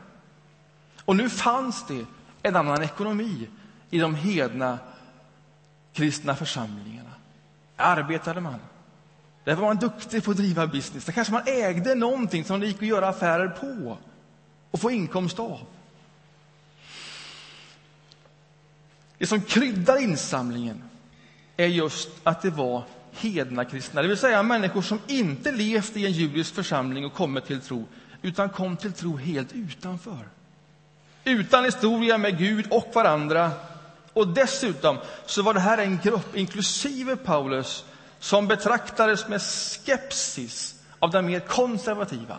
Och 1.05 1.15
nu 1.15 1.29
fanns 1.29 1.87
det 1.87 2.05
en 2.43 2.55
annan 2.55 2.83
ekonomi 2.83 3.49
i 3.89 3.99
de 3.99 4.15
hedna 4.15 4.79
kristna 5.93 6.35
församlingarna. 6.35 7.11
Arbetade 7.75 8.41
man. 8.41 8.59
Där 9.43 9.55
var 9.55 9.67
man 9.67 9.77
duktig 9.77 10.23
på 10.23 10.31
att 10.31 10.37
driva 10.37 10.67
business. 10.67 11.05
Där 11.05 11.13
kanske 11.13 11.33
man 11.33 11.43
ägde 11.45 11.95
någonting 11.95 12.45
som 12.45 12.59
det 12.59 12.67
gick 12.67 12.81
att 12.81 12.87
göra 12.87 13.07
affärer 13.07 13.47
på 13.47 13.97
och 14.71 14.81
få 14.81 14.91
inkomst 14.91 15.39
av. 15.39 15.59
Det 19.17 19.27
som 19.27 19.41
kryddar 19.41 20.01
insamlingen 20.03 20.83
är 21.57 21.67
just 21.67 22.09
att 22.23 22.41
det 22.41 22.49
var 22.49 22.83
hedna 23.17 23.65
kristna, 23.65 24.01
det 24.01 24.07
vill 24.07 24.17
säga 24.17 24.43
människor 24.43 24.81
som 24.81 24.99
inte 25.07 25.51
levt 25.51 25.97
i 25.97 26.05
en 26.05 26.11
judisk 26.11 26.55
församling 26.55 27.05
och 27.05 27.13
kommit 27.13 27.45
till 27.45 27.61
tro, 27.61 27.87
utan 28.21 28.49
kom 28.49 28.77
till 28.77 28.93
tro 28.93 29.17
helt 29.17 29.53
utanför. 29.53 30.29
Utan 31.23 31.65
historia 31.65 32.17
med 32.17 32.37
Gud 32.37 32.67
och 32.71 32.91
varandra. 32.93 33.51
Och 34.13 34.27
dessutom 34.27 34.97
så 35.25 35.41
var 35.41 35.53
det 35.53 35.59
här 35.59 35.77
en 35.77 35.99
grupp, 36.03 36.35
inklusive 36.35 37.15
Paulus, 37.15 37.85
som 38.19 38.47
betraktades 38.47 39.27
med 39.27 39.41
skepsis 39.41 40.75
av 40.99 41.11
den 41.11 41.25
mer 41.25 41.39
konservativa, 41.39 42.37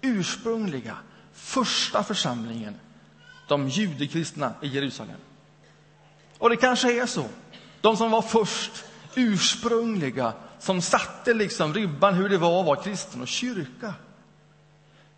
ursprungliga, 0.00 0.96
första 1.32 2.02
församlingen, 2.02 2.74
de 3.48 3.68
judekristna 3.68 4.52
i 4.62 4.68
Jerusalem. 4.68 5.16
Och 6.38 6.50
det 6.50 6.56
kanske 6.56 7.02
är 7.02 7.06
så. 7.06 7.24
De 7.80 7.96
som 7.96 8.10
var 8.10 8.22
först, 8.22 8.84
ursprungliga, 9.14 10.32
som 10.58 10.82
satte 10.82 11.34
liksom 11.34 11.74
ribban 11.74 12.14
hur 12.14 12.28
det 12.28 12.38
var 12.38 12.60
att 12.60 12.66
vara 12.66 12.82
kristen 12.82 13.20
och 13.20 13.28
kyrka. 13.28 13.94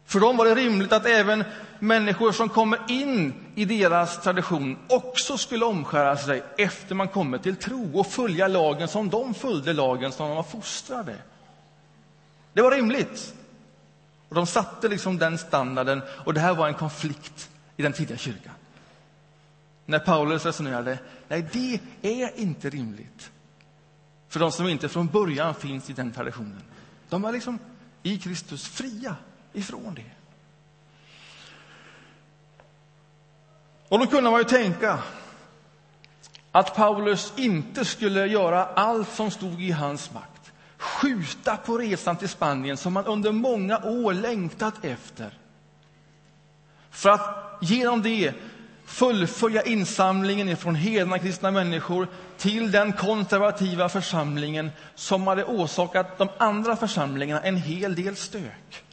För 0.06 0.20
dem 0.20 0.36
var 0.36 0.44
det 0.44 0.54
rimligt 0.54 0.92
att 0.92 1.06
även 1.06 1.44
människor 1.78 2.32
som 2.32 2.48
kommer 2.48 2.78
in 2.88 3.34
i 3.54 3.64
deras 3.64 4.22
tradition 4.22 4.78
också 4.88 5.36
skulle 5.36 5.64
omskära 5.64 6.16
sig 6.16 6.42
efter 6.58 6.94
man 6.94 7.08
kommit 7.08 7.42
till 7.42 7.56
tro 7.56 7.98
och 7.98 8.06
följa 8.06 8.48
lagen 8.48 8.88
som 8.88 9.10
de 9.10 9.34
följde 9.34 9.72
lagen 9.72 10.12
som 10.12 10.28
de 10.28 10.36
var 10.36 10.42
fostrade. 10.42 11.16
Det 12.52 12.62
var 12.62 12.70
rimligt. 12.70 13.34
Och 14.28 14.34
de 14.34 14.46
satte 14.46 14.88
liksom 14.88 15.18
den 15.18 15.38
standarden 15.38 16.02
och 16.24 16.34
det 16.34 16.40
här 16.40 16.54
var 16.54 16.68
en 16.68 16.74
konflikt 16.74 17.50
i 17.76 17.82
den 17.82 17.92
tidiga 17.92 18.16
kyrkan. 18.16 18.52
När 19.86 19.98
Paulus 19.98 20.46
resonerade, 20.46 20.98
nej 21.28 21.46
det 21.52 21.80
är 22.02 22.38
inte 22.38 22.70
rimligt. 22.70 23.30
För 24.32 24.40
de 24.40 24.52
som 24.52 24.68
inte 24.68 24.88
från 24.88 25.06
början 25.06 25.54
finns 25.54 25.90
i 25.90 25.92
den 25.92 26.12
traditionen. 26.12 26.62
De 27.08 27.24
är 27.24 27.32
liksom 27.32 27.58
i 28.02 28.18
Kristus 28.18 28.68
fria 28.68 29.16
ifrån 29.52 29.94
det. 29.94 30.10
Och 33.88 33.98
då 33.98 34.06
kunde 34.06 34.30
man 34.30 34.40
ju 34.40 34.44
tänka 34.44 34.98
att 36.52 36.76
Paulus 36.76 37.32
inte 37.36 37.84
skulle 37.84 38.26
göra 38.26 38.64
allt 38.64 39.08
som 39.08 39.30
stod 39.30 39.62
i 39.62 39.70
hans 39.70 40.12
makt. 40.12 40.52
Skjuta 40.76 41.56
på 41.56 41.78
resan 41.78 42.16
till 42.16 42.28
Spanien 42.28 42.76
som 42.76 42.96
han 42.96 43.06
under 43.06 43.32
många 43.32 43.78
år 43.78 44.12
längtat 44.12 44.84
efter. 44.84 45.38
För 46.90 47.10
att 47.10 47.58
genom 47.60 48.02
det 48.02 48.34
fullfölja 48.84 49.62
insamlingen 49.62 50.56
från 50.56 50.74
hedna 50.74 51.18
kristna 51.18 51.50
människor 51.50 52.08
till 52.38 52.70
den 52.70 52.92
konservativa 52.92 53.88
församlingen 53.88 54.70
som 54.94 55.26
hade 55.26 55.44
orsakat 55.44 56.18
de 56.18 56.28
andra 56.38 56.76
församlingarna 56.76 57.40
en 57.40 57.56
hel 57.56 57.94
del 57.94 58.16
stök. 58.16 58.84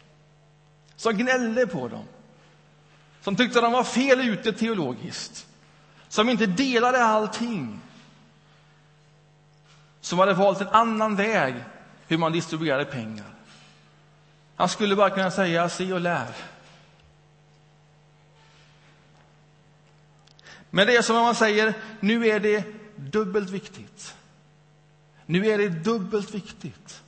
Som 0.95 1.13
gnällde 1.13 1.67
på 1.67 1.87
dem. 1.87 2.03
Som 3.21 3.35
tyckte 3.35 3.61
de 3.61 3.71
var 3.71 3.83
fel 3.83 4.29
ute 4.29 4.51
teologiskt. 4.51 5.47
Som 6.07 6.29
inte 6.29 6.45
delade 6.45 7.03
allting. 7.03 7.79
Som 10.01 10.19
hade 10.19 10.33
valt 10.33 10.61
en 10.61 10.67
annan 10.67 11.15
väg 11.15 11.55
hur 12.07 12.17
man 12.17 12.31
distribuerade 12.31 12.85
pengar. 12.85 13.25
Han 14.55 14.69
skulle 14.69 14.95
bara 14.95 15.09
kunna 15.09 15.31
säga 15.31 15.69
se 15.69 15.93
och 15.93 15.99
lär. 15.99 16.27
Men 20.69 20.87
det 20.87 20.95
är 20.95 21.01
som 21.01 21.15
om 21.15 21.23
man 21.23 21.35
säger, 21.35 21.73
nu 21.99 22.27
är 22.27 22.39
det 22.39 22.63
dubbelt 22.95 23.49
viktigt. 23.49 24.15
Nu 25.25 25.47
är 25.47 25.57
det 25.57 25.69
dubbelt 25.69 26.35
viktigt 26.35 27.01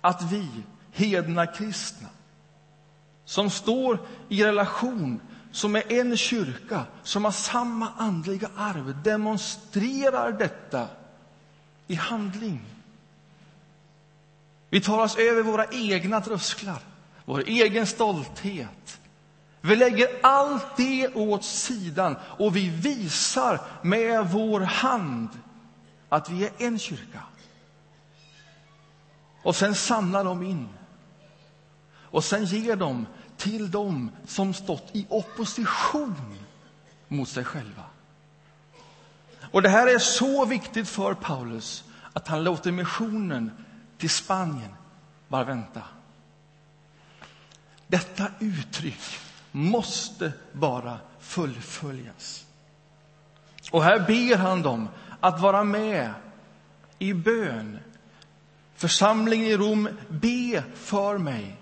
att 0.00 0.32
vi, 0.32 0.48
hedna 0.92 1.46
kristna, 1.46 2.08
som 3.24 3.50
står 3.50 3.98
i 4.28 4.44
relation, 4.44 5.20
som 5.52 5.76
är 5.76 5.92
en 5.92 6.16
kyrka, 6.16 6.84
som 7.02 7.24
har 7.24 7.32
samma 7.32 7.92
andliga 7.98 8.50
arv, 8.56 9.02
demonstrerar 9.02 10.32
detta 10.32 10.88
i 11.86 11.94
handling. 11.94 12.60
Vi 14.70 14.80
tar 14.80 14.98
oss 14.98 15.16
över 15.16 15.42
våra 15.42 15.66
egna 15.66 16.20
trösklar, 16.20 16.82
vår 17.24 17.44
egen 17.46 17.86
stolthet, 17.86 18.99
vi 19.60 19.76
lägger 19.76 20.08
allt 20.22 20.76
det 20.76 21.14
åt 21.14 21.44
sidan 21.44 22.16
och 22.22 22.56
vi 22.56 22.68
visar 22.68 23.60
med 23.82 24.26
vår 24.30 24.60
hand 24.60 25.28
att 26.08 26.30
vi 26.30 26.44
är 26.44 26.52
en 26.58 26.78
kyrka. 26.78 27.22
Och 29.42 29.56
sen 29.56 29.74
samlar 29.74 30.24
de 30.24 30.42
in. 30.42 30.68
Och 31.92 32.24
sen 32.24 32.44
ger 32.44 32.76
de 32.76 33.06
till 33.36 33.70
dem 33.70 34.10
som 34.26 34.54
stått 34.54 34.88
i 34.92 35.06
opposition 35.08 36.38
mot 37.08 37.28
sig 37.28 37.44
själva. 37.44 37.84
Och 39.52 39.62
det 39.62 39.68
här 39.68 39.86
är 39.86 39.98
så 39.98 40.44
viktigt 40.44 40.88
för 40.88 41.14
Paulus 41.14 41.84
att 42.12 42.28
han 42.28 42.44
låter 42.44 42.72
missionen 42.72 43.64
till 43.98 44.10
Spanien 44.10 44.74
bara 45.28 45.44
vänta. 45.44 45.82
Detta 47.86 48.26
uttryck 48.38 49.20
måste 49.52 50.32
bara 50.52 50.98
fullföljas. 51.20 52.46
Och 53.70 53.84
här 53.84 53.98
ber 53.98 54.36
han 54.36 54.62
dem 54.62 54.88
att 55.20 55.40
vara 55.40 55.64
med 55.64 56.14
i 56.98 57.14
bön. 57.14 57.78
Församlingen 58.74 59.46
i 59.46 59.56
Rom, 59.56 59.88
be 60.08 60.64
för 60.74 61.18
mig. 61.18 61.56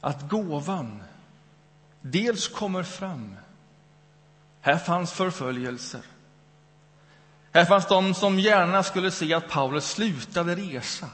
Att 0.00 0.28
gåvan 0.28 1.02
dels 2.00 2.48
kommer 2.48 2.82
fram. 2.82 3.36
Här 4.60 4.78
fanns 4.78 5.12
förföljelser. 5.12 6.00
Här 7.52 7.64
fanns 7.64 7.88
de 7.88 8.14
som 8.14 8.38
gärna 8.38 8.82
skulle 8.82 9.10
se 9.10 9.34
att 9.34 9.48
Paulus 9.48 9.90
slutade 9.90 10.54
resa. 10.54 11.08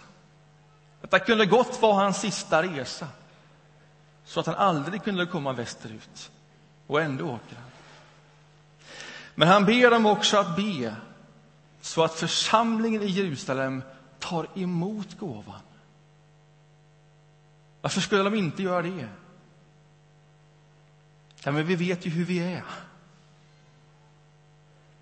Detta 1.00 1.18
kunde 1.18 1.46
gott 1.46 1.82
vara 1.82 1.94
hans 1.94 2.20
sista 2.20 2.62
resa 2.62 3.08
så 4.32 4.40
att 4.40 4.46
han 4.46 4.54
aldrig 4.54 5.04
kunde 5.04 5.26
komma 5.26 5.52
västerut. 5.52 6.30
Och 6.86 7.00
ändå 7.00 7.24
åker 7.24 7.56
han. 7.56 7.70
Men 9.34 9.48
han 9.48 9.64
ber 9.64 9.90
dem 9.90 10.06
också 10.06 10.36
att 10.36 10.56
be 10.56 10.96
så 11.80 12.04
att 12.04 12.14
församlingen 12.14 13.02
i 13.02 13.06
Jerusalem 13.06 13.82
tar 14.18 14.46
emot 14.54 15.18
gåvan. 15.18 15.60
Varför 17.80 18.00
skulle 18.00 18.22
de 18.22 18.34
inte 18.34 18.62
göra 18.62 18.82
det? 18.82 19.08
Ja, 21.44 21.52
men 21.52 21.66
vi 21.66 21.76
vet 21.76 22.06
ju 22.06 22.10
hur 22.10 22.24
vi 22.24 22.38
är. 22.38 22.64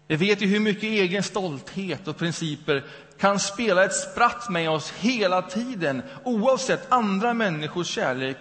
Vi 0.07 0.17
vet 0.17 0.43
ju 0.43 0.47
hur 0.47 0.61
mycket 0.61 0.83
egen 0.83 1.23
stolthet 1.23 2.09
och 2.09 2.17
principer 2.17 2.85
kan 3.19 3.41
spela 3.41 3.85
ett 3.85 3.97
spratt 3.97 4.49
med 4.49 4.71
oss 4.71 4.91
hela 4.91 5.43
tiden 5.43 6.03
oavsett 6.25 6.93
andra 6.93 7.35
människors 7.35 7.87
kärlek 7.87 8.37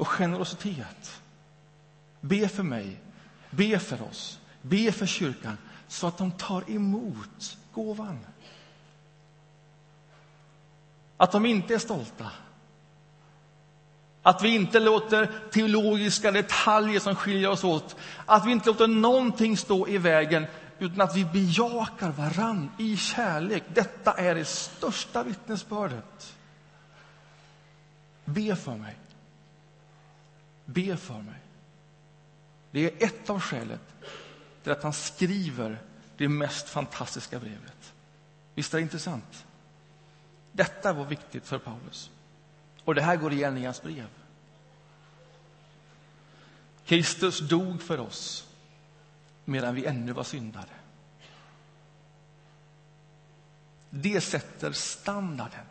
och 0.00 0.08
generositet. 0.08 1.20
Be 2.20 2.48
för 2.48 2.62
mig, 2.62 3.00
be 3.50 3.78
för 3.78 4.02
oss, 4.02 4.40
be 4.62 4.92
för 4.92 5.06
kyrkan 5.06 5.58
så 5.88 6.06
att 6.06 6.18
de 6.18 6.30
tar 6.30 6.70
emot 6.70 7.58
gåvan. 7.74 8.18
Att 11.16 11.32
de 11.32 11.46
inte 11.46 11.74
är 11.74 11.78
stolta. 11.78 12.30
Att 14.22 14.42
vi 14.42 14.54
inte 14.54 14.80
låter 14.80 15.32
teologiska 15.52 16.30
detaljer 16.30 17.00
som 17.00 17.14
skiljer 17.14 17.48
oss 17.48 17.64
åt, 17.64 17.96
att 18.26 18.46
vi 18.46 18.52
inte 18.52 18.66
låter 18.66 18.86
någonting 18.86 19.56
stå 19.56 19.88
i 19.88 19.98
vägen 19.98 20.46
utan 20.78 21.00
att 21.00 21.16
vi 21.16 21.24
bejakar 21.24 22.10
varann 22.10 22.70
i 22.78 22.96
kärlek. 22.96 23.62
Detta 23.74 24.12
är 24.12 24.34
det 24.34 24.44
största 24.44 25.22
vittnesbördet. 25.22 26.36
Be 28.24 28.56
för 28.56 28.76
mig. 28.76 28.96
Be 30.72 30.96
för 30.96 31.18
mig. 31.22 31.40
Det 32.70 32.80
är 32.80 33.06
ett 33.06 33.30
av 33.30 33.40
skälet 33.40 33.94
till 34.62 34.72
att 34.72 34.82
han 34.82 34.92
skriver 34.92 35.82
det 36.16 36.28
mest 36.28 36.68
fantastiska 36.68 37.38
brevet. 37.38 37.92
Visst 38.54 38.74
är 38.74 38.78
det 38.78 38.82
intressant? 38.82 39.46
Detta 40.52 40.92
var 40.92 41.04
viktigt 41.04 41.46
för 41.46 41.58
Paulus. 41.58 42.10
Och 42.84 42.94
det 42.94 43.02
här 43.02 43.16
går 43.16 43.32
igen 43.32 43.58
i 43.58 43.64
hans 43.64 43.82
brev. 43.82 44.08
Kristus 46.84 47.40
dog 47.40 47.82
för 47.82 48.00
oss. 48.00 48.46
medan 49.44 49.74
vi 49.74 49.86
ännu 49.86 50.12
var 50.12 50.24
syndare. 50.24 50.64
Det 53.90 54.20
sätter 54.20 54.72
standarden. 54.72 55.66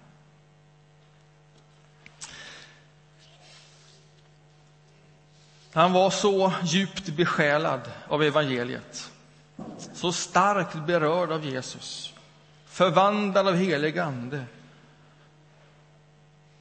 Han 5.73 5.93
var 5.93 6.09
så 6.09 6.53
djupt 6.63 7.09
besjälad 7.09 7.81
av 8.07 8.23
evangeliet, 8.23 9.11
så 9.93 10.11
starkt 10.11 10.85
berörd 10.85 11.31
av 11.31 11.45
Jesus, 11.45 12.13
förvandlad 12.65 13.47
av 13.47 13.55
helig 13.55 13.99
ande, 13.99 14.45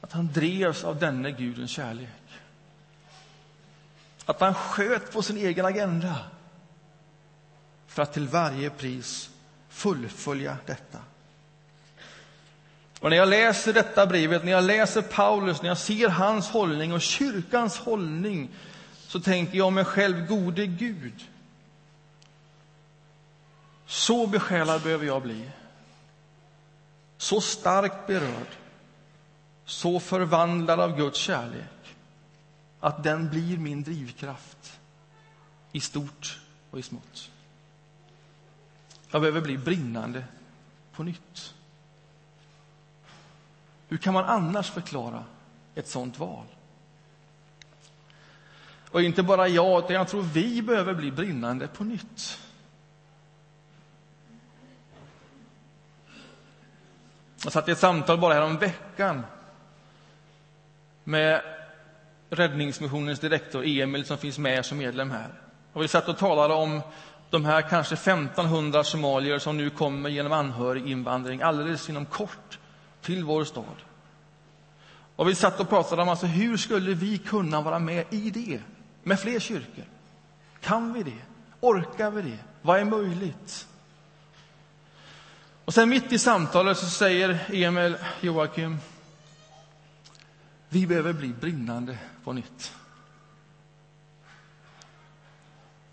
att 0.01 0.13
han 0.13 0.33
drevs 0.33 0.85
av 0.85 0.99
denne 0.99 1.31
Gudens 1.31 1.71
kärlek. 1.71 2.09
Att 4.25 4.41
han 4.41 4.55
sköt 4.55 5.13
på 5.13 5.23
sin 5.23 5.37
egen 5.37 5.67
agenda 5.67 6.15
för 7.87 8.03
att 8.03 8.13
till 8.13 8.29
varje 8.29 8.71
pris 8.71 9.31
fullfölja 9.69 10.57
detta. 10.67 10.99
Och 13.01 13.11
när 13.11 13.17
jag 13.17 13.29
läser 13.29 13.73
detta 13.73 14.07
brevet, 14.07 14.45
när 14.45 14.53
jag 14.53 14.65
läser 14.65 15.03
Paulus, 15.03 15.63
när 15.63 15.69
jag 15.69 15.79
ser 15.79 16.09
hans 16.09 16.49
hållning 16.49 16.93
och 16.93 17.01
kyrkans 17.01 17.79
hållning, 17.79 18.51
så 19.09 19.21
tänker 19.21 19.59
jag 19.59 19.73
mig 19.73 19.85
själv, 19.85 20.27
gode 20.27 20.67
Gud, 20.67 21.29
så 23.87 24.27
besjälad 24.27 24.83
behöver 24.83 25.07
jag 25.07 25.23
bli. 25.23 25.51
Så 27.17 27.41
starkt 27.41 28.07
berörd, 28.07 28.47
så 29.65 30.01
förvandlad 30.01 30.81
av 30.81 30.97
Guds 30.97 31.19
kärlek, 31.19 31.97
att 32.81 33.03
den 33.03 33.29
blir 33.29 33.59
min 33.59 33.83
drivkraft 33.83 34.81
i 35.73 35.81
stort 35.81 36.41
och 36.71 36.79
i 36.79 36.83
smått. 36.83 37.31
Jag 39.11 39.21
behöver 39.21 39.41
bli 39.41 39.59
brinnande 39.59 40.25
på 40.93 41.03
nytt. 41.03 41.55
Hur 43.89 43.99
kan 43.99 44.15
man 44.15 44.25
annars 44.25 44.71
förklara 44.71 45.25
ett 45.75 45.89
sånt 45.89 46.19
val? 46.19 46.47
Och 48.91 49.03
inte 49.03 49.23
bara 49.23 49.49
jag, 49.49 49.85
utan 49.85 49.97
jag 49.97 50.09
tror 50.09 50.23
vi 50.23 50.63
behöver 50.63 50.95
bli 50.95 51.11
brinnande 51.11 51.69
på 51.69 51.85
nytt. 51.85 52.39
Jag 57.45 57.53
satt 57.53 57.69
i 57.69 57.73
ett 57.73 57.79
samtal 57.79 58.19
bara 58.19 58.35
härom 58.35 58.57
veckan 58.57 59.23
med 61.05 61.43
Räddningsmissionens 62.31 63.21
direktor 63.21 63.67
Emil 63.67 64.05
som 64.05 64.19
finns 64.19 64.39
med 64.39 64.67
som 64.67 64.79
medlem 64.79 65.11
här. 65.11 65.29
Och 65.73 65.83
vi 65.83 65.89
satt 65.89 66.09
och 66.09 66.19
talade 66.19 66.55
om 66.55 66.81
de 67.31 67.45
här 67.45 67.63
kanske 67.63 67.95
1500 67.95 68.85
somalier 68.85 69.39
som 69.39 69.57
nu 69.57 69.71
kommer 69.71 70.09
genom 70.09 70.33
anhöriginvandring 70.33 71.43
alldeles 71.43 71.89
inom 71.89 72.07
kort 72.07 72.59
till 73.01 73.25
vår 73.25 73.45
stad. 73.45 73.65
Och 75.17 75.29
vi 75.29 75.35
satt 75.35 75.61
och 75.61 75.69
pratade 75.69 76.03
om 76.03 76.09
alltså, 76.09 76.27
hur 76.27 76.57
skulle 76.57 76.95
vi 76.95 77.19
kunna 77.19 77.61
vara 77.61 77.79
med 77.79 78.05
i 78.11 78.31
det 78.31 78.61
med 79.09 79.21
fler 79.21 79.41
kyrkor. 79.41 79.85
Kan 80.61 80.93
vi 80.93 81.03
det? 81.03 81.23
Orkar 81.61 82.11
vi 82.11 82.23
det? 82.23 82.39
Vad 82.63 82.81
är 82.81 82.85
möjligt? 82.85 83.69
Och 85.65 85.75
sen 85.75 85.89
mitt 85.89 86.13
i 86.13 86.19
samtalet 86.19 86.79
så 86.79 86.87
säger 86.87 87.45
Emil 87.53 87.97
Joakim, 88.21 88.79
vi 90.69 90.87
behöver 90.87 91.13
bli 91.13 91.29
brinnande 91.29 91.99
på 92.25 92.33
nytt. 92.33 92.73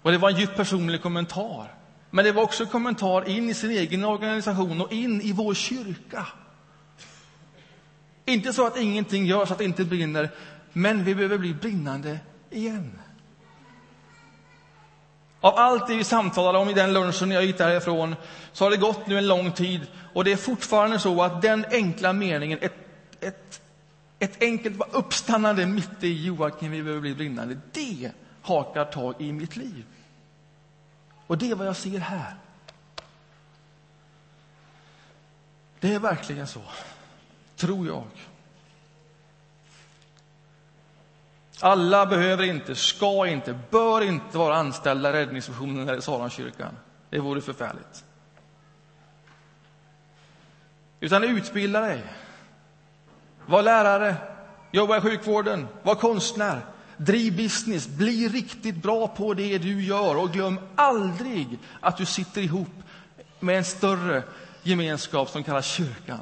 Och 0.01 0.11
det 0.11 0.17
var 0.17 0.29
en 0.29 0.39
djupt 0.39 0.55
personlig 0.55 1.01
kommentar. 1.01 1.73
Men 2.09 2.25
det 2.25 2.31
var 2.31 2.43
också 2.43 2.63
en 2.63 2.69
kommentar 2.69 3.29
in 3.29 3.49
i 3.49 3.53
sin 3.53 3.71
egen 3.71 4.05
organisation 4.05 4.81
och 4.81 4.93
in 4.93 5.21
i 5.21 5.31
vår 5.31 5.53
kyrka. 5.53 6.27
Inte 8.25 8.53
så 8.53 8.67
att 8.67 8.77
ingenting 8.77 9.25
görs, 9.25 9.51
att 9.51 9.57
det 9.57 9.65
inte 9.65 9.85
brinner, 9.85 10.29
men 10.73 11.03
vi 11.03 11.15
behöver 11.15 11.37
bli 11.37 11.53
brinnande 11.53 12.19
igen. 12.49 12.99
Av 15.45 15.55
allt 15.55 15.87
det 15.87 15.95
vi 15.95 16.03
samtalade 16.03 16.57
om 16.57 16.69
i 16.69 16.73
den 16.73 16.93
lunchen 16.93 17.31
jag 17.31 17.45
gick 17.45 17.57
därifrån 17.57 18.15
så 18.51 18.65
har 18.65 18.71
det 18.71 18.77
gått 18.77 19.07
nu 19.07 19.17
en 19.17 19.27
lång 19.27 19.51
tid 19.51 19.87
och 20.13 20.23
det 20.23 20.31
är 20.31 20.37
fortfarande 20.37 20.99
så 20.99 21.23
att 21.23 21.41
den 21.41 21.65
enkla 21.71 22.13
meningen, 22.13 22.59
ett, 22.61 22.73
ett, 23.19 23.61
ett 24.19 24.41
enkelt 24.41 24.81
uppstannande 24.91 25.65
mitt 25.65 26.03
i 26.03 26.25
Joakim, 26.25 26.71
vi 26.71 26.83
behöver 26.83 27.01
bli 27.01 27.15
brinnande, 27.15 27.57
det 27.71 28.11
hakar 28.41 28.85
tag 28.85 29.15
i 29.19 29.31
mitt 29.31 29.55
liv. 29.55 29.85
Och 31.27 31.37
det 31.37 31.51
är 31.51 31.55
vad 31.55 31.67
jag 31.67 31.75
ser 31.75 31.99
här. 31.99 32.35
Det 35.79 35.93
är 35.93 35.99
verkligen 35.99 36.47
så, 36.47 36.61
tror 37.55 37.87
jag. 37.87 38.03
Alla 41.65 42.05
behöver 42.05 42.43
inte, 42.43 42.75
ska 42.75 43.27
inte, 43.27 43.59
bör 43.69 44.01
inte 44.01 44.37
vara 44.37 44.55
anställda 44.55 45.09
i 45.09 45.13
Räddningsmissionen 45.13 45.89
eller 45.89 46.01
Salonkyrkan. 46.01 46.77
Det 47.09 47.19
vore 47.19 47.41
förfärligt. 47.41 48.03
Utan 50.99 51.23
utbilda 51.23 51.81
dig. 51.81 52.03
Var 53.45 53.63
lärare, 53.63 54.15
jobba 54.71 54.97
i 54.97 55.01
sjukvården, 55.01 55.67
var 55.83 55.95
konstnär, 55.95 56.61
driv 56.97 57.37
business, 57.37 57.87
bli 57.87 58.27
riktigt 58.27 58.75
bra 58.75 59.07
på 59.07 59.33
det 59.33 59.57
du 59.57 59.83
gör 59.83 60.17
och 60.17 60.31
glöm 60.31 60.59
aldrig 60.75 61.59
att 61.81 61.97
du 61.97 62.05
sitter 62.05 62.41
ihop 62.41 62.83
med 63.39 63.57
en 63.57 63.65
större 63.65 64.23
gemenskap 64.63 65.29
som 65.29 65.43
kallas 65.43 65.65
kyrkan. 65.65 66.19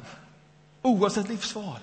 Oavsett 0.82 1.28
livsval. 1.28 1.78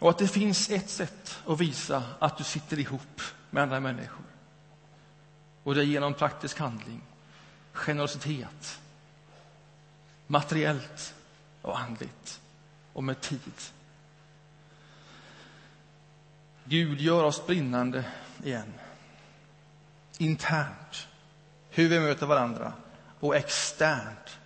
Och 0.00 0.10
att 0.10 0.18
det 0.18 0.28
finns 0.28 0.70
ett 0.70 0.90
sätt 0.90 1.38
att 1.46 1.60
visa 1.60 2.02
att 2.18 2.38
du 2.38 2.44
sitter 2.44 2.78
ihop 2.78 3.20
med 3.50 3.62
andra 3.62 3.80
människor. 3.80 4.24
Och 5.62 5.74
det 5.74 5.80
är 5.80 5.84
genom 5.84 6.14
praktisk 6.14 6.58
handling, 6.58 7.02
generositet, 7.72 8.80
materiellt 10.26 11.14
och 11.62 11.78
andligt 11.80 12.40
och 12.92 13.04
med 13.04 13.20
tid. 13.20 13.52
Gud 16.64 17.00
gör 17.00 17.24
oss 17.24 17.46
brinnande 17.46 18.04
igen. 18.44 18.72
Internt, 20.18 21.08
hur 21.70 21.88
vi 21.88 22.00
möter 22.00 22.26
varandra, 22.26 22.72
och 23.20 23.36
externt 23.36 24.38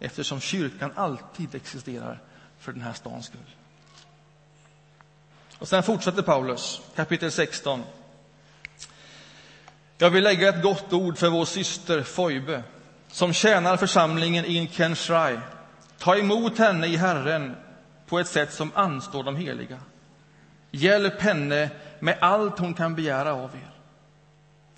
eftersom 0.00 0.40
kyrkan 0.40 0.92
alltid 0.94 1.54
existerar 1.54 2.22
för 2.58 2.72
den 2.72 2.82
här 2.82 2.92
stans 2.92 3.26
skull. 3.26 3.57
Och 5.58 5.68
sen 5.68 5.82
fortsätter 5.82 6.22
Paulus, 6.22 6.80
kapitel 6.96 7.30
16. 7.30 7.82
Jag 9.98 10.10
vill 10.10 10.24
lägga 10.24 10.48
ett 10.48 10.62
gott 10.62 10.92
ord 10.92 11.18
för 11.18 11.28
vår 11.28 11.44
syster 11.44 12.02
Foibe, 12.02 12.62
som 13.08 13.32
tjänar 13.32 13.76
församlingen 13.76 14.44
i 14.44 14.70
Kenshrai. 14.72 15.38
Ta 15.98 16.16
emot 16.16 16.58
henne 16.58 16.86
i 16.86 16.96
Herren 16.96 17.56
på 18.06 18.18
ett 18.18 18.28
sätt 18.28 18.52
som 18.52 18.72
anstår 18.74 19.24
de 19.24 19.36
heliga. 19.36 19.78
Hjälp 20.70 21.20
henne 21.20 21.70
med 22.00 22.18
allt 22.20 22.58
hon 22.58 22.74
kan 22.74 22.94
begära 22.94 23.34
av 23.34 23.50
er. 23.54 23.70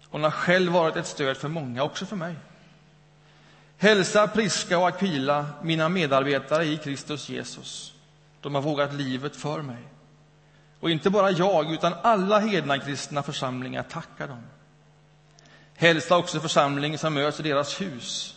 Hon 0.09 0.23
har 0.23 0.31
själv 0.31 0.73
varit 0.73 0.97
ett 0.97 1.07
stöd 1.07 1.37
för 1.37 1.49
många, 1.49 1.83
också 1.83 2.07
för 2.07 2.17
mig. 2.17 2.35
Hälsa 3.79 4.29
Priska 4.29 4.79
och 4.79 4.89
Aquila, 4.89 5.47
mina 5.63 5.89
medarbetare 5.89 6.65
i 6.65 6.77
Kristus 6.77 7.29
Jesus. 7.29 7.95
De 8.41 8.55
har 8.55 8.63
vågat 8.63 8.95
livet 8.95 9.37
för 9.37 9.63
mig. 9.63 9.83
Och 10.81 10.91
inte 10.91 11.11
bara 11.11 11.31
jag, 11.31 11.73
utan 11.73 11.95
alla 12.03 12.39
hedna 12.39 12.79
kristna 12.79 13.23
församlingar 13.23 13.83
tackar 13.83 14.29
dem. 14.29 14.43
Hälsa 15.75 16.17
också 16.17 16.41
församlingen 16.41 16.99
som 16.99 17.15
möts 17.15 17.41
i 17.41 17.43
deras 17.43 17.81
hus. 17.81 18.37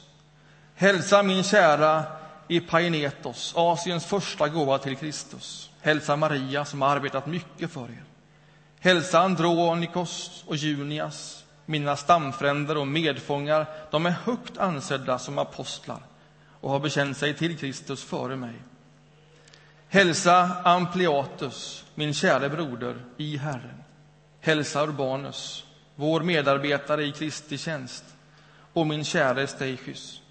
Hälsa 0.76 1.24
min 1.24 1.44
kära 1.44 2.04
Epainetos, 2.50 3.54
Asiens 3.58 4.06
första 4.06 4.48
gåva 4.48 4.78
till 4.78 4.96
Kristus. 4.96 5.70
Hälsa 5.82 6.16
Maria 6.16 6.66
som 6.66 6.82
har 6.82 6.90
arbetat 6.90 7.26
mycket 7.26 7.72
för 7.72 7.84
er. 7.84 8.04
Hälsa 8.80 9.20
Andronikos 9.20 10.44
och 10.48 10.56
Junias, 10.56 11.44
mina 11.66 11.96
stamfränder 11.96 12.78
och 12.78 12.88
medfångar. 12.88 13.66
De 13.92 14.06
är 14.06 14.16
högt 14.26 14.58
ansedda 14.58 15.20
som 15.20 15.38
apostlar 15.38 16.00
och 16.62 16.72
har 16.72 16.80
bekänt 16.80 17.18
sig 17.18 17.34
till 17.34 17.58
Kristus 17.58 18.04
före 18.04 18.36
mig. 18.36 18.54
Hälsa 19.90 20.52
Ampliatus, 20.64 21.83
min 21.96 22.14
käre 22.14 22.50
broder 22.50 22.96
i 23.18 23.38
Herren. 23.38 23.84
Hälsa 24.40 24.84
Urbanus, 24.84 25.66
vår 25.96 26.22
medarbetare 26.22 27.04
i 27.04 27.12
Kristi 27.12 27.58
tjänst, 27.58 28.04
och 28.74 28.88
min 28.88 29.04
käre 29.04 29.48
Steichys. 29.48 30.22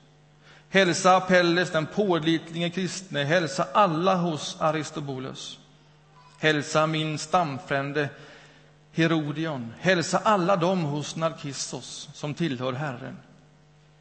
Hälsa 0.68 1.16
Apelles, 1.16 1.70
den 1.70 1.86
pålitlige 1.86 2.70
kristne, 2.70 3.24
hälsa 3.24 3.66
alla 3.72 4.14
hos 4.14 4.56
Aristobulus. 4.60 5.58
Hälsa 6.38 6.86
min 6.86 7.18
stamfrände 7.18 8.08
Herodion. 8.92 9.74
Hälsa 9.80 10.18
alla 10.18 10.56
dem 10.56 10.82
hos 10.84 11.16
Narkissos 11.16 12.08
som 12.14 12.34
tillhör 12.34 12.72
Herren. 12.72 13.16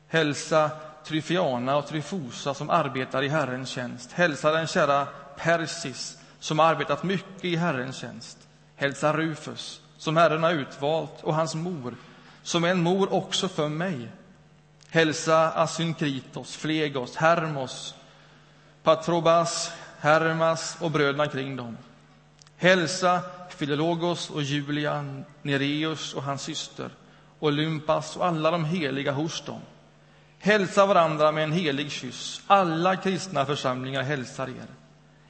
Hälsa 0.07 0.71
Tryfiana 1.05 1.75
och 1.75 1.87
Tryfosa 1.87 2.53
som 2.53 2.69
arbetar 2.69 3.23
i 3.23 3.27
Herrens 3.27 3.69
tjänst. 3.69 4.11
Hälsa 4.11 4.51
den 4.51 4.67
kära 4.67 5.07
Persis 5.37 6.17
som 6.41 6.59
har 6.59 6.65
arbetat 6.65 7.03
mycket 7.03 7.45
i 7.45 7.55
Herrens 7.55 7.97
tjänst. 7.97 8.37
Hälsa 8.75 9.13
Rufus 9.13 9.81
som 9.97 10.17
Herren 10.17 10.43
har 10.43 10.51
utvalt 10.51 11.23
och 11.23 11.35
hans 11.35 11.55
mor 11.55 11.95
som 12.43 12.63
är 12.63 12.67
en 12.69 12.83
mor 12.83 13.13
också 13.13 13.47
för 13.47 13.69
mig. 13.69 14.07
Hälsa 14.89 15.51
Asynkritos, 15.51 16.55
Flegos, 16.55 17.15
Hermos, 17.15 17.95
Patrobas, 18.83 19.71
Hermas 19.99 20.77
och 20.79 20.91
bröderna 20.91 21.27
kring 21.27 21.55
dem. 21.55 21.77
Hälsa 22.57 23.21
Filologos 23.49 24.29
och 24.29 24.43
Julia, 24.43 25.23
Nereus 25.41 26.13
och 26.13 26.23
hans 26.23 26.41
syster, 26.41 26.89
Olympas 27.39 28.17
och 28.17 28.25
alla 28.25 28.51
de 28.51 28.65
heliga 28.65 29.11
hos 29.11 29.45
dem. 29.45 29.61
Hälsa 30.39 30.85
varandra 30.85 31.31
med 31.31 31.43
en 31.43 31.51
helig 31.51 31.91
kyss. 31.91 32.41
Alla 32.47 32.95
kristna 32.95 33.45
församlingar 33.45 34.03
hälsar 34.03 34.47
er. 34.47 34.80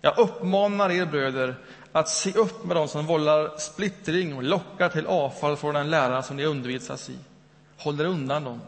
Jag 0.02 0.18
uppmanar 0.18 0.92
er 0.92 1.06
bröder 1.06 1.56
att 1.92 2.10
se 2.10 2.34
upp 2.34 2.66
med 2.66 2.76
dem 2.76 2.88
som 2.88 3.06
vållar 3.06 3.58
splittring 3.58 4.36
och 4.36 4.44
lockar 4.44 4.90
till 4.90 5.06
avfall 5.06 5.58
från 5.58 5.74
den 5.74 5.90
lära 5.90 6.24
som 6.24 6.36
ni 6.36 6.46
undervisas 6.46 7.10
i. 7.10 7.18
Håll 7.78 8.02
er 8.02 8.06
undan 8.06 8.44
dem. 8.44 8.62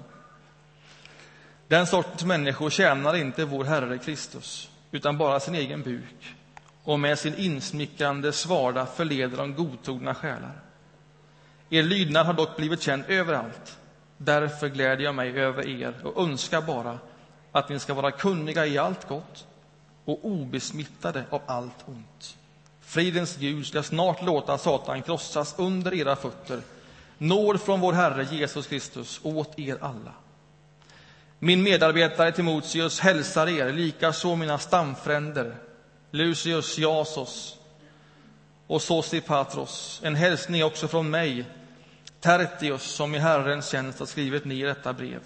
Den 1.67 1.87
sortens 1.87 2.23
människor 2.23 2.69
tjänar 2.69 3.15
inte 3.15 3.45
vår 3.45 3.63
Herre 3.63 3.97
Kristus, 3.97 4.69
utan 4.91 5.17
bara 5.17 5.39
sin 5.39 5.55
egen 5.55 5.81
buk 5.81 6.35
och 6.83 6.99
med 6.99 7.19
sin 7.19 7.35
insmickrande 7.35 8.31
svada 8.31 8.85
förleder 8.85 9.37
de 9.37 9.55
godtrogna 9.55 10.15
själar. 10.15 10.61
Er 11.69 11.83
lydnad 11.83 12.25
har 12.25 12.33
dock 12.33 12.57
blivit 12.57 12.81
känd 12.81 13.03
överallt. 13.07 13.77
Därför 14.17 14.67
gläder 14.67 15.03
jag 15.03 15.15
mig 15.15 15.39
över 15.39 15.67
er 15.67 15.93
och 16.03 16.23
önskar 16.23 16.61
bara 16.61 16.99
att 17.51 17.69
ni 17.69 17.79
ska 17.79 17.93
vara 17.93 18.11
kunniga 18.11 18.65
i 18.65 18.77
allt 18.77 19.07
gott 19.07 19.47
och 20.05 20.25
obesmittade 20.25 21.25
av 21.29 21.41
allt 21.45 21.87
ont. 21.87 22.37
Fridens 22.81 23.37
Gud 23.37 23.65
ska 23.65 23.83
snart 23.83 24.21
låta 24.21 24.57
Satan 24.57 25.01
krossas 25.01 25.55
under 25.57 25.93
era 25.93 26.15
fötter. 26.15 26.61
Nåd 27.17 27.61
från 27.61 27.79
vår 27.79 27.93
Herre 27.93 28.27
Jesus 28.31 28.67
Kristus 28.67 29.19
åt 29.23 29.59
er 29.59 29.77
alla. 29.81 30.13
Min 31.39 31.63
medarbetare 31.63 32.31
Timoteus 32.31 32.99
hälsar 32.99 33.49
er, 33.49 33.73
likaså 33.73 34.35
mina 34.35 34.57
stamfränder 34.57 35.55
Lucius 36.11 36.77
Jasos 36.77 37.55
och 38.67 38.81
Sosipatros. 38.81 40.01
En 40.03 40.15
hälsning 40.15 40.63
också 40.63 40.87
från 40.87 41.09
mig, 41.09 41.45
Tertius, 42.19 42.83
som 42.83 43.15
i 43.15 43.19
Herrens 43.19 43.69
tjänst 43.69 43.99
har 43.99 44.05
skrivit 44.05 44.45
ner 44.45 44.65
detta 44.65 44.93
brev. 44.93 45.19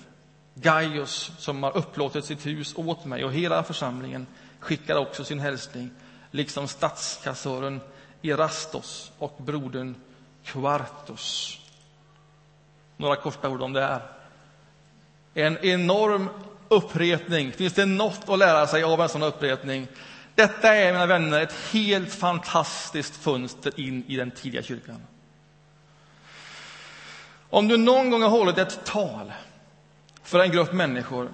Gaius, 0.54 1.32
som 1.38 1.64
har 1.64 1.78
upplåtit 1.78 2.26
sitt 2.26 2.46
hus 2.46 2.74
åt 2.78 3.06
mig, 3.06 3.24
och 3.24 3.34
hela 3.34 3.64
församlingen 3.64 4.28
skickar 4.68 4.96
också 4.96 5.24
sin 5.24 5.40
hälsning, 5.40 5.92
liksom 6.32 6.68
statskassören 6.68 7.82
Erastos 8.22 9.12
och 9.18 9.38
brodern 9.38 9.96
Quartus. 10.44 11.60
Några 12.98 13.16
korta 13.16 13.50
ord 13.50 13.62
om 13.62 13.74
det 13.74 13.82
här. 13.82 14.02
En 15.34 15.58
enorm 15.58 16.30
upprepning. 16.68 17.52
Finns 17.52 17.74
det 17.74 17.86
något 17.86 18.30
att 18.30 18.40
lära 18.40 18.68
sig 18.68 18.84
av 18.84 19.02
en 19.02 19.10
sån 19.10 19.24
upprepning 19.24 19.88
detta 20.38 20.76
är, 20.76 20.92
mina 20.92 21.06
vänner, 21.06 21.42
ett 21.42 21.56
helt 21.72 22.14
fantastiskt 22.14 23.16
fönster 23.16 23.80
in 23.80 24.04
i 24.08 24.16
den 24.16 24.32
tidiga 24.32 24.64
kyrkan. 24.64 25.02
Om 27.50 27.68
du 27.68 27.78
någon 27.78 28.10
gång 28.10 28.22
har 28.22 28.30
hållit 28.30 28.58
ett 28.58 28.86
tal 28.86 29.34
för 30.24 30.40
en 30.40 30.52
grupp 30.52 30.74
människor 30.74 31.30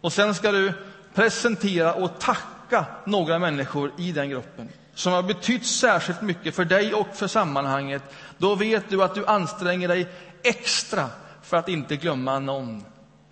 och 0.00 0.12
sen 0.12 0.34
ska 0.34 0.52
du 0.52 0.72
presentera 1.14 1.92
och 1.92 2.18
tacka 2.20 2.86
några 3.04 3.38
människor 3.38 3.92
i 3.98 4.12
den 4.12 4.30
gruppen 4.30 4.68
som 4.94 5.12
har 5.12 5.22
betytt 5.22 5.66
särskilt 5.66 6.22
mycket 6.22 6.54
för 6.54 6.64
dig 6.64 6.94
och 6.94 7.08
för 7.14 7.26
sammanhanget, 7.26 8.02
då 8.38 8.54
vet 8.54 8.90
du 8.90 9.02
att 9.02 9.14
du 9.14 9.26
anstränger 9.26 9.88
dig 9.88 10.08
extra 10.42 11.10
för 11.42 11.56
att 11.56 11.68
inte 11.68 11.96
glömma 11.96 12.38
någon 12.38 12.84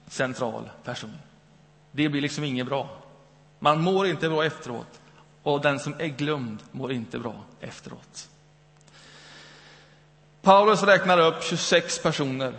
central 0.08 0.70
person. 0.84 1.14
Det 1.92 2.08
blir 2.08 2.20
liksom 2.20 2.44
inget 2.44 2.66
bra. 2.66 2.88
Man 3.58 3.80
mår 3.80 4.06
inte 4.06 4.28
bra 4.28 4.44
efteråt 4.44 5.00
och 5.42 5.60
den 5.60 5.78
som 5.78 5.94
är 5.98 6.06
glömd 6.06 6.62
mår 6.70 6.92
inte 6.92 7.18
bra 7.18 7.34
efteråt. 7.60 8.28
Paulus 10.42 10.82
räknar 10.82 11.18
upp 11.18 11.42
26 11.44 12.02
personer 12.02 12.52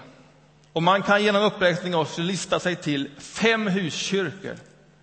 och 0.73 0.83
man 0.83 1.03
kan 1.03 1.23
genom 1.23 1.43
uppräkning 1.43 1.95
också 1.95 2.21
lista 2.21 2.59
sig 2.59 2.75
till 2.75 3.09
fem 3.17 3.67
huskyrkor. 3.67 4.55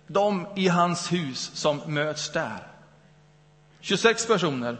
De 0.07 0.47
i 0.55 0.67
hans 0.67 1.11
hus 1.11 1.51
som 1.53 1.81
möts 1.85 2.31
där. 2.31 2.67
26 3.79 4.27
personer 4.27 4.77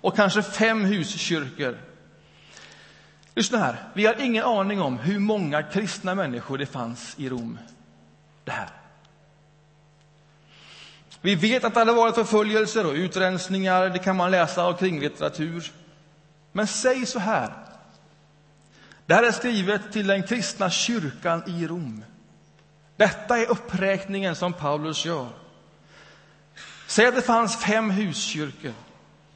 och 0.00 0.16
kanske 0.16 0.42
fem 0.42 0.84
huskyrkor. 0.84 1.78
Lyssna 3.34 3.58
här, 3.58 3.76
vi 3.94 4.06
har 4.06 4.20
ingen 4.20 4.44
aning 4.44 4.80
om 4.80 4.98
hur 4.98 5.18
många 5.18 5.62
kristna 5.62 6.14
människor 6.14 6.58
det 6.58 6.66
fanns 6.66 7.14
i 7.18 7.28
Rom. 7.28 7.58
Det 8.44 8.50
här. 8.50 8.68
Vi 11.20 11.34
vet 11.34 11.64
att 11.64 11.74
det 11.74 11.80
hade 11.80 11.92
varit 11.92 12.14
förföljelser 12.14 12.86
och 12.86 12.94
utrensningar, 12.94 13.88
det 13.88 13.98
kan 13.98 14.16
man 14.16 14.30
läsa 14.30 14.64
av 14.64 14.76
kringlitteratur. 14.76 15.72
Men 16.52 16.66
säg 16.66 17.06
så 17.06 17.18
här. 17.18 17.52
Det 19.06 19.14
här 19.14 19.22
är 19.22 19.32
skrivet 19.32 19.92
till 19.92 20.06
den 20.06 20.22
kristna 20.22 20.70
kyrkan 20.70 21.42
i 21.46 21.66
Rom. 21.66 22.04
Detta 22.96 23.38
är 23.38 23.50
uppräkningen 23.50 24.36
som 24.36 24.52
Paulus 24.52 25.04
gör. 25.04 25.28
Säg 26.86 27.06
att 27.06 27.14
det 27.14 27.22
fanns 27.22 27.56
fem 27.56 27.90
huskyrkor. 27.90 28.72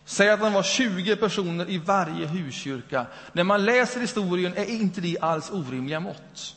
Säg 0.05 0.31
att 0.31 0.41
det 0.41 0.51
var 0.51 0.63
20 0.63 1.17
personer 1.17 1.71
i 1.71 1.79
varje 1.79 2.27
huskyrka. 2.27 3.07
När 3.33 3.45
man 3.45 3.65
läser 3.65 4.01
historien 4.01 4.57
är 4.57 4.65
inte 4.65 5.01
det 5.01 5.19
alls 5.21 5.51
orimliga 5.51 6.01
mått. 6.01 6.57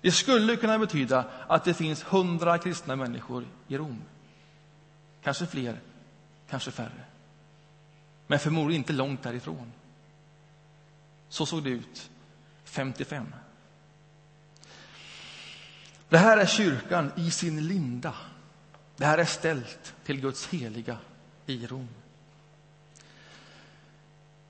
Det 0.00 0.12
skulle 0.12 0.56
kunna 0.56 0.78
betyda 0.78 1.24
att 1.48 1.64
det 1.64 1.74
finns 1.74 2.02
hundra 2.02 2.58
kristna 2.58 2.96
människor 2.96 3.46
i 3.68 3.76
Rom. 3.76 4.02
Kanske 5.22 5.46
fler, 5.46 5.80
kanske 6.50 6.70
färre. 6.70 7.04
Men 8.26 8.38
förmodligen 8.38 8.80
inte 8.80 8.92
långt 8.92 9.22
därifrån. 9.22 9.72
Så 11.28 11.46
såg 11.46 11.64
det 11.64 11.70
ut 11.70 12.10
55. 12.64 13.26
Det 16.08 16.18
här 16.18 16.38
är 16.38 16.46
kyrkan 16.46 17.12
i 17.16 17.30
sin 17.30 17.68
linda. 17.68 18.14
Det 18.96 19.06
här 19.06 19.18
är 19.18 19.24
ställt 19.24 19.94
till 20.04 20.20
Guds 20.20 20.48
heliga 20.48 20.96
i 21.46 21.66
Rom. 21.66 21.88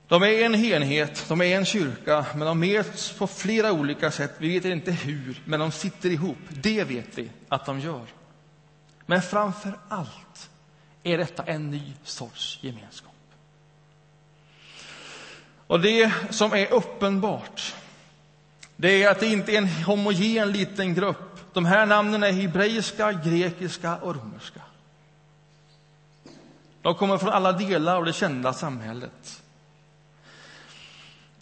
De 0.07 0.23
är 0.23 0.45
en 0.45 0.55
enhet, 0.55 1.25
de 1.27 1.41
är 1.41 1.57
en 1.57 1.65
kyrka, 1.65 2.25
men 2.35 2.47
de 2.47 2.59
möts 2.59 3.11
på 3.11 3.27
flera 3.27 3.71
olika 3.71 4.11
sätt. 4.11 4.33
Vi 4.37 4.53
vet 4.53 4.65
inte 4.65 4.91
hur, 4.91 5.41
men 5.45 5.59
de 5.59 5.71
sitter 5.71 6.09
ihop. 6.09 6.37
Det 6.49 6.83
vet 6.83 7.17
vi 7.17 7.31
att 7.49 7.65
de 7.65 7.79
gör. 7.79 8.05
Men 9.05 9.21
framför 9.21 9.79
allt 9.89 10.49
är 11.03 11.17
detta 11.17 11.43
en 11.43 11.71
ny 11.71 11.93
sorts 12.03 12.59
gemenskap. 12.61 13.11
Och 15.67 15.79
det 15.79 16.11
som 16.29 16.53
är 16.53 16.73
uppenbart, 16.73 17.75
det 18.75 19.03
är 19.03 19.11
att 19.11 19.19
det 19.19 19.27
inte 19.27 19.51
är 19.51 19.57
en 19.57 19.67
homogen 19.67 20.51
liten 20.51 20.93
grupp. 20.93 21.34
De 21.55 21.65
här 21.65 21.85
namnen 21.85 22.23
är 22.23 22.31
hebreiska, 22.31 23.11
grekiska 23.11 23.95
och 23.95 24.15
romerska. 24.15 24.61
De 26.81 26.95
kommer 26.95 27.17
från 27.17 27.29
alla 27.29 27.51
delar 27.51 27.95
av 27.95 28.05
det 28.05 28.13
kända 28.13 28.53
samhället. 28.53 29.41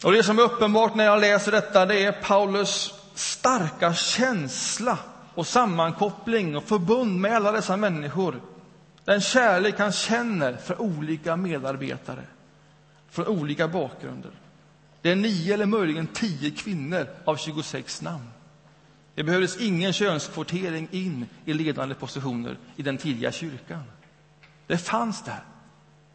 Och 0.04 0.12
det 0.12 0.24
som 0.24 0.40
är 0.40 0.44
uppenbart 0.44 0.96
när 0.96 1.04
jag 1.04 1.22
läser 1.22 1.52
detta, 1.52 1.86
det 1.86 2.06
är 2.06 2.12
Paulus 2.12 2.94
starka 3.14 3.94
känsla 3.94 4.98
och 5.34 5.48
sammankoppling 5.48 6.58
och 6.58 6.64
förbund 6.64 7.20
med 7.20 7.36
alla 7.36 7.52
dessa 7.52 7.78
människor. 7.78 8.42
Den 9.06 9.22
kärlek 9.22 9.80
han 9.80 9.92
känner 9.92 10.58
för 10.58 10.82
olika 10.82 11.36
medarbetare 11.36 12.24
från 13.10 13.28
olika 13.28 13.68
bakgrunder. 13.68 14.32
Det 15.02 15.12
är 15.12 15.16
nio 15.16 15.54
eller 15.54 15.66
möjligen 15.66 16.08
tio 16.08 16.52
kvinnor 16.52 17.08
av 17.26 17.38
26 17.38 18.02
namn. 18.02 18.30
Det 19.16 19.24
behövdes 19.24 19.58
ingen 19.58 19.94
könskvotering 19.94 20.88
in 20.92 21.26
i 21.46 21.54
ledande 21.54 21.96
positioner 21.96 22.58
i 22.76 22.82
den 22.82 22.98
tidiga 22.98 23.32
kyrkan. 23.32 23.84
Det 24.68 24.78
fanns 24.78 25.24
där 25.24 25.44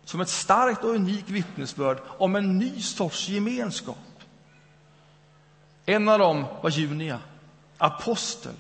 som 0.05 0.21
ett 0.21 0.29
starkt 0.29 0.85
och 0.85 0.95
unikt 0.95 1.31
vittnesbörd 1.31 1.99
om 2.07 2.37
en 2.37 2.59
ny 2.59 2.83
sorts 2.83 3.29
gemenskap. 3.29 3.97
En 5.87 6.09
av 6.09 6.19
dem 6.19 6.45
var 6.63 6.71
Junia, 6.71 7.21
apostel. 7.79 8.55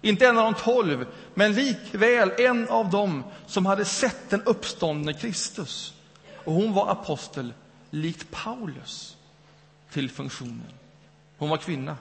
Inte 0.00 0.26
en 0.26 0.38
av 0.38 0.52
de 0.52 0.60
tolv, 0.60 1.06
men 1.34 1.52
likväl 1.52 2.32
en 2.38 2.68
av 2.68 2.90
dem 2.90 3.24
som 3.46 3.66
hade 3.66 3.84
sett 3.84 4.30
den 4.30 4.42
uppståndne 4.42 5.12
Kristus. 5.12 5.94
Och 6.44 6.52
hon 6.52 6.72
var 6.72 6.90
apostel 6.90 7.54
likt 7.90 8.30
Paulus, 8.30 9.16
till 9.90 10.10
funktionen. 10.10 10.72
Hon 11.38 11.48
var 11.48 11.56
kvinna. 11.56 11.96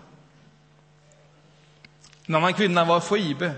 En 2.29 2.35
annan 2.35 2.53
kvinna 2.53 2.85
var 2.85 2.99
Foibe. 2.99 3.51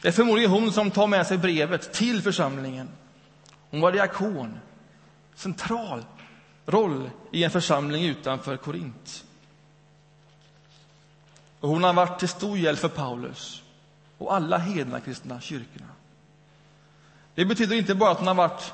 Det 0.00 0.08
är 0.08 0.12
förmodligen 0.12 0.50
hon 0.50 0.72
som 0.72 0.90
tar 0.90 1.06
med 1.06 1.26
sig 1.26 1.38
brevet 1.38 1.92
till 1.92 2.22
församlingen. 2.22 2.88
Hon 3.70 3.80
var 3.80 3.92
diakon, 3.92 4.58
central 5.34 6.04
roll 6.66 7.10
i 7.32 7.44
en 7.44 7.50
församling 7.50 8.04
utanför 8.04 8.56
Korint. 8.56 9.24
Och 11.60 11.68
hon 11.68 11.84
har 11.84 11.92
varit 11.92 12.18
till 12.18 12.28
stor 12.28 12.58
hjälp 12.58 12.78
för 12.78 12.88
Paulus 12.88 13.62
och 14.18 14.34
alla 14.34 14.58
hedna 14.58 15.00
kristna 15.00 15.40
kyrkorna. 15.40 15.88
Det 17.34 17.44
betyder 17.44 17.76
inte 17.76 17.94
bara 17.94 18.10
att 18.10 18.18
hon 18.18 18.26
har 18.26 18.34
varit 18.34 18.72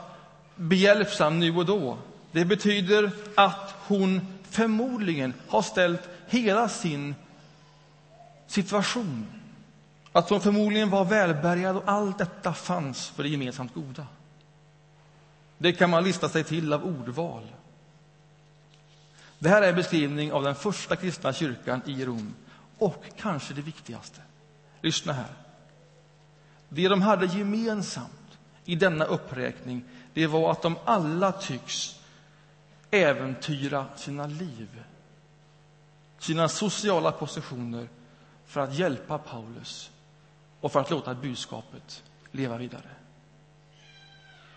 behjälpsam 0.56 1.38
nu 1.38 1.56
och 1.56 1.66
då. 1.66 1.98
Det 2.32 2.44
betyder 2.44 3.10
att 3.34 3.74
hon 3.86 4.20
förmodligen 4.50 5.34
har 5.48 5.62
ställt 5.62 6.08
hela 6.26 6.68
sin 6.68 7.14
situation. 8.48 9.26
Att 10.12 10.28
de 10.28 10.40
förmodligen 10.40 10.90
var 10.90 11.04
välbärgade 11.04 11.78
och 11.78 11.88
allt 11.88 12.18
detta 12.18 12.52
fanns 12.54 13.08
för 13.08 13.22
det 13.22 13.28
gemensamt 13.28 13.74
goda. 13.74 14.06
Det 15.58 15.72
kan 15.72 15.90
man 15.90 16.04
lista 16.04 16.28
sig 16.28 16.44
till 16.44 16.72
av 16.72 16.84
ordval. 16.84 17.46
Det 19.38 19.48
här 19.48 19.62
är 19.62 19.68
en 19.68 19.76
beskrivning 19.76 20.32
av 20.32 20.42
den 20.42 20.54
första 20.54 20.96
kristna 20.96 21.32
kyrkan 21.32 21.82
i 21.86 22.04
Rom 22.04 22.34
och 22.78 23.04
kanske 23.16 23.54
det 23.54 23.62
viktigaste. 23.62 24.20
Lyssna 24.80 25.12
här. 25.12 25.32
Det 26.68 26.88
de 26.88 27.02
hade 27.02 27.26
gemensamt 27.26 28.38
i 28.64 28.74
denna 28.74 29.04
uppräkning 29.04 29.84
det 30.14 30.26
var 30.26 30.50
att 30.50 30.62
de 30.62 30.76
alla 30.84 31.32
tycks 31.32 32.00
äventyra 32.90 33.86
sina 33.96 34.26
liv, 34.26 34.82
sina 36.18 36.48
sociala 36.48 37.12
positioner 37.12 37.88
för 38.48 38.60
att 38.60 38.74
hjälpa 38.74 39.18
Paulus 39.18 39.90
och 40.60 40.72
för 40.72 40.80
att 40.80 40.90
låta 40.90 41.14
budskapet 41.14 42.02
leva 42.32 42.56
vidare. 42.56 42.90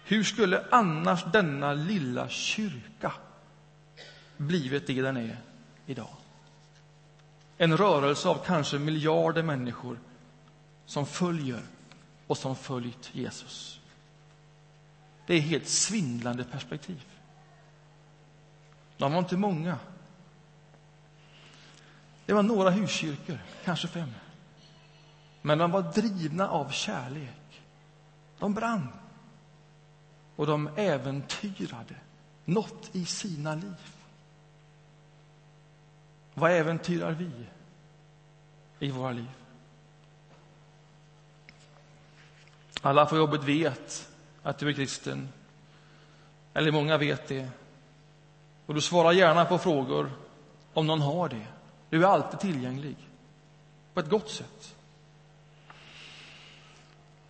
Hur 0.05 0.23
skulle 0.23 0.65
annars 0.71 1.23
denna 1.23 1.73
lilla 1.73 2.29
kyrka 2.29 3.13
blivit 4.37 4.87
det 4.87 5.01
den 5.01 5.17
är 5.17 5.37
idag? 5.85 6.15
En 7.57 7.77
rörelse 7.77 8.29
av 8.29 8.35
kanske 8.45 8.79
miljarder 8.79 9.43
människor 9.43 9.99
som 10.85 11.05
följer 11.05 11.61
och 12.27 12.37
som 12.37 12.55
följt 12.55 13.15
Jesus. 13.15 13.79
Det 15.27 15.35
är 15.35 15.39
helt 15.39 15.67
svindlande 15.67 16.43
perspektiv. 16.43 17.05
De 18.97 19.11
var 19.11 19.19
inte 19.19 19.37
många. 19.37 19.77
Det 22.31 22.35
var 22.35 22.43
några 22.43 22.69
huskyrkor, 22.69 23.37
kanske 23.65 23.87
fem. 23.87 24.11
Men 25.41 25.57
de 25.57 25.71
var 25.71 25.81
drivna 25.81 26.49
av 26.49 26.69
kärlek. 26.69 27.61
De 28.39 28.53
brann. 28.53 28.87
Och 30.35 30.47
de 30.47 30.69
äventyrade 30.75 31.95
något 32.45 32.89
i 32.91 33.05
sina 33.05 33.55
liv. 33.55 33.75
Vad 36.33 36.51
äventyrar 36.51 37.11
vi 37.11 37.31
i 38.79 38.91
våra 38.91 39.11
liv? 39.11 39.31
Alla 42.81 43.05
på 43.05 43.17
jobbet 43.17 43.43
vet 43.43 44.09
att 44.43 44.57
du 44.57 44.69
är 44.69 44.73
kristen. 44.73 45.29
Eller 46.53 46.71
många 46.71 46.97
vet 46.97 47.27
det. 47.27 47.49
Och 48.65 48.73
du 48.73 48.81
svarar 48.81 49.11
gärna 49.11 49.45
på 49.45 49.57
frågor 49.57 50.11
om 50.73 50.87
någon 50.87 51.01
har 51.01 51.29
det. 51.29 51.47
Du 51.91 52.03
är 52.03 52.07
alltid 52.07 52.39
tillgänglig. 52.39 52.95
På 53.93 53.99
ett 53.99 54.09
gott 54.09 54.29
sätt. 54.29 54.75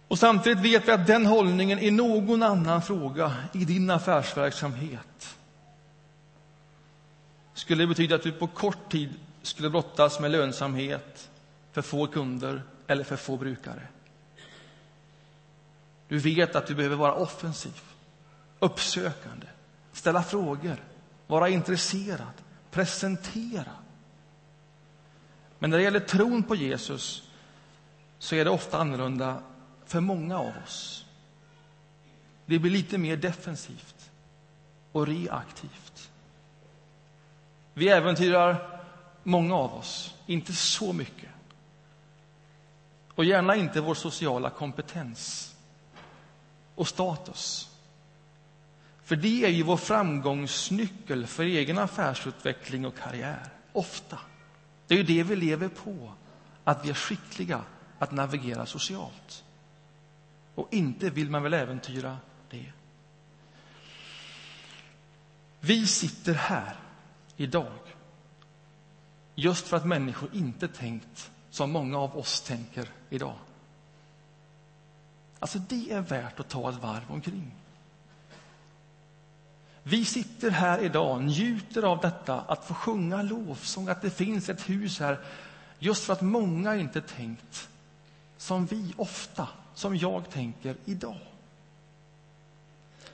Och 0.07 0.19
samtidigt 0.19 0.63
vet 0.63 0.87
vi 0.87 0.91
att 0.91 1.07
den 1.07 1.25
hållningen 1.25 1.79
i 1.79 1.91
någon 1.91 2.43
annan 2.43 2.81
fråga 2.81 3.35
i 3.53 3.65
din 3.65 3.89
affärsverksamhet 3.89 5.37
skulle 7.53 7.87
betyda 7.87 8.15
att 8.15 8.23
du 8.23 8.31
på 8.31 8.47
kort 8.47 8.91
tid 8.91 9.13
skulle 9.41 9.69
brottas 9.69 10.19
med 10.19 10.31
lönsamhet, 10.31 11.29
för 11.71 11.81
få 11.81 12.07
kunder 12.07 12.63
eller 12.87 13.03
för 13.03 13.15
få 13.15 13.37
brukare. 13.37 13.87
Du 16.07 16.17
vet 16.17 16.55
att 16.55 16.67
du 16.67 16.75
behöver 16.75 16.95
vara 16.95 17.13
offensiv, 17.13 17.81
uppsökande, 18.59 19.47
ställa 19.93 20.23
frågor, 20.23 20.83
vara 21.27 21.49
intresserad, 21.49 22.33
presentera. 22.71 23.71
Men 25.61 25.69
när 25.69 25.77
det 25.77 25.83
gäller 25.83 25.99
tron 25.99 26.43
på 26.43 26.55
Jesus 26.55 27.29
så 28.19 28.35
är 28.35 28.45
det 28.45 28.51
ofta 28.51 28.77
annorlunda 28.77 29.43
för 29.85 29.99
många 29.99 30.39
av 30.39 30.53
oss. 30.63 31.05
Det 32.45 32.59
blir 32.59 32.71
lite 32.71 32.97
mer 32.97 33.17
defensivt 33.17 34.11
och 34.91 35.07
reaktivt. 35.07 36.11
Vi 37.73 37.89
äventyrar, 37.89 38.79
många 39.23 39.55
av 39.55 39.73
oss, 39.73 40.15
inte 40.25 40.53
så 40.53 40.93
mycket. 40.93 41.29
Och 43.15 43.25
gärna 43.25 43.55
inte 43.55 43.81
vår 43.81 43.95
sociala 43.95 44.49
kompetens 44.49 45.55
och 46.75 46.87
status. 46.87 47.69
För 49.03 49.15
det 49.15 49.45
är 49.45 49.49
ju 49.49 49.63
vår 49.63 49.77
framgångsnyckel 49.77 51.27
för 51.27 51.43
egen 51.43 51.77
affärsutveckling 51.77 52.85
och 52.85 52.97
karriär. 52.97 53.49
Ofta. 53.73 54.17
Det 54.91 54.95
är 54.95 54.97
ju 54.97 55.03
det 55.03 55.23
vi 55.23 55.35
lever 55.35 55.67
på, 55.67 56.13
att 56.63 56.85
vi 56.85 56.89
är 56.89 56.93
skickliga 56.93 57.63
att 57.99 58.11
navigera 58.11 58.65
socialt. 58.65 59.43
Och 60.55 60.67
inte 60.71 61.09
vill 61.09 61.29
man 61.29 61.43
väl 61.43 61.53
äventyra 61.53 62.17
det. 62.49 62.71
Vi 65.59 65.87
sitter 65.87 66.33
här 66.33 66.75
idag 67.37 67.71
just 69.35 69.67
för 69.67 69.77
att 69.77 69.85
människor 69.85 70.29
inte 70.33 70.67
tänkt 70.67 71.31
som 71.49 71.71
många 71.71 71.97
av 71.97 72.17
oss 72.17 72.41
tänker 72.41 72.89
idag. 73.09 73.35
Alltså, 75.39 75.59
det 75.59 75.91
är 75.91 76.01
värt 76.01 76.39
att 76.39 76.49
ta 76.49 76.69
ett 76.69 76.81
varv 76.81 77.11
omkring. 77.11 77.51
Vi 79.83 80.05
sitter 80.05 80.49
här 80.49 80.79
idag, 80.79 81.23
njuter 81.23 81.83
av 81.83 81.99
detta, 81.99 82.41
att 82.41 82.65
få 82.65 82.73
sjunga 82.73 83.21
lovsång, 83.21 83.87
att 83.87 84.01
det 84.01 84.09
finns 84.09 84.49
ett 84.49 84.69
hus 84.69 84.99
här, 84.99 85.19
just 85.79 86.03
för 86.03 86.13
att 86.13 86.21
många 86.21 86.75
inte 86.75 87.01
tänkt 87.01 87.69
som 88.37 88.65
vi 88.65 88.93
ofta, 88.97 89.47
som 89.73 89.97
jag 89.97 90.29
tänker 90.29 90.75
idag. 90.85 91.17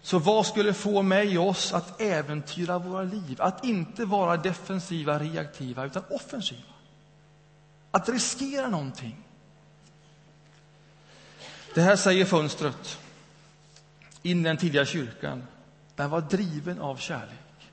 Så 0.02 0.20
vad 0.20 0.46
skulle 0.46 0.74
få 0.74 1.02
mig 1.02 1.38
och 1.38 1.48
oss 1.48 1.74
att 1.74 2.02
äventyra 2.02 2.80
våra 2.80 3.04
liv? 3.04 3.42
Att 3.42 3.66
inte 3.66 4.06
vara 4.06 4.38
defensiva, 4.38 5.20
reaktiva, 5.20 5.86
utan 5.86 6.04
offensiva. 6.10 6.74
Att 7.92 8.10
riskera 8.10 8.70
någonting. 8.70 9.16
Det 11.74 11.82
här 11.82 11.96
säger 11.96 12.26
fönstret 12.26 13.00
in 14.22 14.40
i 14.40 14.44
den 14.44 14.58
tidiga 14.58 14.86
kyrkan. 14.86 15.44
Den 15.98 16.10
var 16.10 16.22
driven 16.22 16.82
av 16.82 16.96
kärlek. 16.98 17.72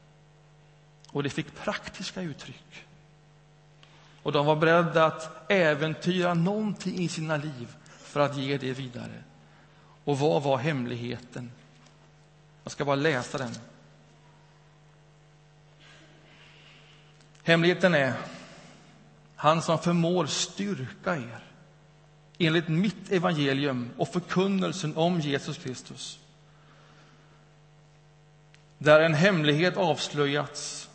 Och 1.10 1.22
det 1.22 1.30
fick 1.30 1.54
praktiska 1.54 2.22
uttryck. 2.22 2.87
Och 4.22 4.32
de 4.32 4.46
var 4.46 4.56
beredda 4.56 5.04
att 5.04 5.50
äventyra 5.50 6.34
någonting 6.34 6.98
i 6.98 7.08
sina 7.08 7.37
liv 7.37 7.76
för 7.98 8.20
att 8.20 8.37
ge 8.37 8.58
det 8.58 8.72
vidare. 8.72 9.22
Och 10.04 10.18
vad 10.18 10.42
var 10.42 10.56
hemligheten? 10.56 11.52
Jag 12.62 12.72
ska 12.72 12.85
bara 12.85 12.96
läsa 12.96 13.38
den. 13.38 13.54
Hemligheten 17.42 17.94
är 17.94 18.14
han 19.37 19.62
som 19.62 19.79
förmår 19.79 20.27
styrka 20.27 21.16
er 21.16 21.44
enligt 22.38 22.68
mitt 22.68 23.12
evangelium 23.12 23.90
och 23.96 24.08
förkunnelsen 24.08 24.96
om 24.96 25.20
Jesus 25.20 25.58
Kristus. 25.58 26.18
Där 28.79 29.00
en 29.00 29.14
hemlighet 29.14 29.77
avslöjats 29.77 30.88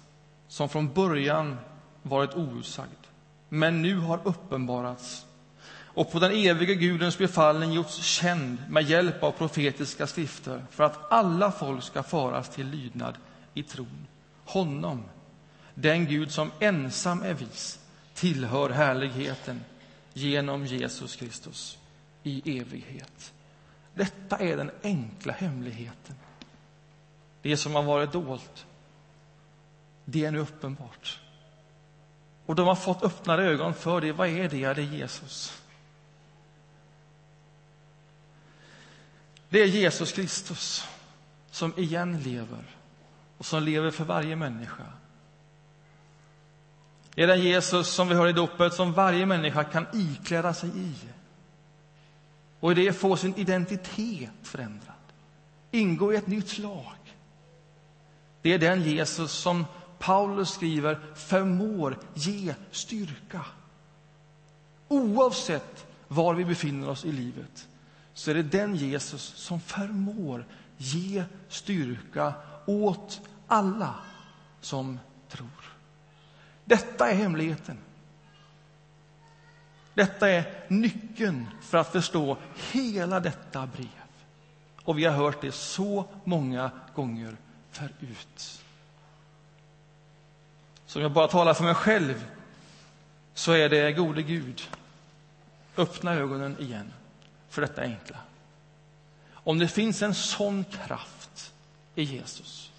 som 0.48 0.70
från 0.70 0.94
början 0.94 1.58
varit 2.02 2.36
outsagd, 2.36 3.08
men 3.50 3.82
nu 3.82 3.96
har 3.96 4.20
uppenbarats 4.24 5.26
och 6.00 6.12
på 6.12 6.20
den 6.20 6.32
evige 6.32 6.76
Gudens 6.76 7.18
befallning 7.18 7.72
gjorts 7.72 7.96
känd 7.96 8.58
med 8.70 8.84
hjälp 8.84 9.24
av 9.24 9.32
profetiska 9.32 10.08
skrifter 10.08 10.66
för 10.72 10.84
att 10.84 11.12
alla 11.12 11.52
folk 11.52 11.84
ska 11.84 12.04
föras 12.04 12.50
till 12.50 12.68
lydnad 12.68 13.18
i 13.54 13.64
tron. 13.64 14.08
Honom, 14.46 15.04
den 15.74 16.06
Gud 16.06 16.32
som 16.32 16.52
ensam 16.60 17.22
är 17.24 17.34
vis, 17.34 17.80
tillhör 18.14 18.70
härligheten 18.70 19.62
genom 20.14 20.66
Jesus 20.66 21.16
Kristus 21.16 21.78
i 22.24 22.60
evighet. 22.60 23.34
Detta 23.94 24.38
är 24.38 24.58
den 24.58 24.72
enkla 24.84 25.34
hemligheten. 25.34 26.16
Det 27.42 27.58
som 27.58 27.76
har 27.76 27.84
varit 27.84 28.12
dolt, 28.12 28.66
det 30.06 30.26
är 30.26 30.32
nu 30.32 30.40
uppenbart. 30.40 31.20
Och 32.46 32.56
de 32.56 32.68
har 32.68 32.76
fått 32.76 33.04
öppnade 33.04 33.44
ögon 33.44 33.74
för 33.74 34.02
det. 34.02 34.12
Vad 34.12 34.28
är 34.28 34.50
det? 34.50 34.74
Det 34.74 34.82
är 34.82 34.86
Jesus. 34.86 35.62
Det 39.50 39.60
är 39.60 39.66
Jesus 39.66 40.12
Kristus 40.12 40.88
som 41.52 41.74
igen 41.80 42.20
lever 42.20 42.64
och 43.38 43.46
som 43.46 43.64
lever 43.64 43.92
för 43.92 44.04
varje 44.04 44.36
människa. 44.36 44.86
Det 47.16 47.24
är 47.24 47.28
den 47.28 47.42
Jesus 47.42 47.88
som 47.88 48.08
vi 48.08 48.16
hör 48.16 48.28
i 48.28 48.34
dopet 48.34 48.74
som 48.74 48.94
varje 48.94 49.26
människa 49.26 49.64
kan 49.64 49.88
ikläda 49.94 50.54
sig 50.54 50.70
i 50.76 50.96
och 52.60 52.72
i 52.72 52.76
det 52.76 52.94
få 52.94 53.18
sin 53.18 53.36
identitet 53.36 54.30
förändrad, 54.44 54.96
ingå 55.72 56.14
i 56.14 56.16
ett 56.16 56.28
nytt 56.28 56.58
lag. 56.58 56.99
Det 58.42 58.54
är 58.54 58.60
den 58.60 58.84
Jesus 58.84 59.32
som 59.32 59.66
Paulus 60.00 60.50
skriver 60.50 61.00
förmår 61.16 61.98
ge 62.14 62.56
styrka. 62.72 63.46
Oavsett 64.88 65.86
var 66.08 66.34
vi 66.34 66.46
befinner 66.46 66.90
oss 66.90 67.06
i 67.06 67.12
livet 67.12 67.68
så 68.14 68.32
är 68.32 68.36
det 68.36 68.44
den 68.44 68.76
Jesus 68.76 69.22
som 69.22 69.60
förmår 69.60 70.46
ge 70.78 71.24
styrka 71.48 72.34
åt 72.66 73.22
alla 73.48 73.96
som 74.62 75.00
tror. 75.30 75.74
Detta 76.66 77.10
är 77.10 77.16
hemligheten. 77.16 77.78
Detta 79.94 80.30
är 80.30 80.66
nyckeln 80.68 81.48
för 81.62 81.78
att 81.78 81.92
förstå 81.92 82.38
hela 82.72 83.20
detta 83.20 83.68
brev. 83.68 83.88
Och 84.84 85.00
vi 85.00 85.06
har 85.06 85.14
hört 85.14 85.42
det 85.42 85.52
så 85.52 86.06
många 86.24 86.72
gånger 86.96 87.38
förut. 87.80 88.64
Så 90.86 91.00
om 91.00 91.04
jag 91.04 91.12
bara 91.12 91.28
talar 91.28 91.54
för 91.54 91.64
mig 91.64 91.74
själv 91.74 92.26
så 93.34 93.52
är 93.52 93.70
det 93.70 93.92
gode 93.92 94.22
Gud, 94.22 94.62
öppna 95.78 96.14
ögonen 96.14 96.60
igen 96.60 96.94
för 97.50 97.62
detta 97.62 97.82
enkla. 97.82 98.18
Om 99.32 99.60
det 99.60 99.68
finns 99.68 100.02
en 100.02 100.14
sån 100.14 100.64
kraft 100.64 101.54
i 101.96 102.04
Jesus, 102.04 102.72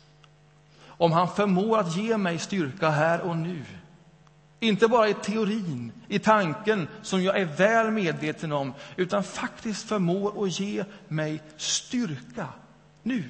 om 0.86 1.12
han 1.12 1.28
förmår 1.28 1.78
att 1.78 1.96
ge 1.96 2.16
mig 2.16 2.38
styrka 2.38 2.90
här 2.90 3.20
och 3.20 3.36
nu, 3.36 3.64
inte 4.60 4.88
bara 4.88 5.08
i 5.08 5.14
teorin, 5.14 5.92
i 6.08 6.18
tanken 6.18 6.88
som 7.02 7.22
jag 7.22 7.40
är 7.40 7.44
väl 7.44 7.90
medveten 7.90 8.52
om, 8.52 8.74
utan 8.96 9.24
faktiskt 9.24 9.88
förmår 9.88 10.44
att 10.44 10.60
ge 10.60 10.84
mig 11.08 11.42
styrka 11.56 12.48
nu. 13.02 13.24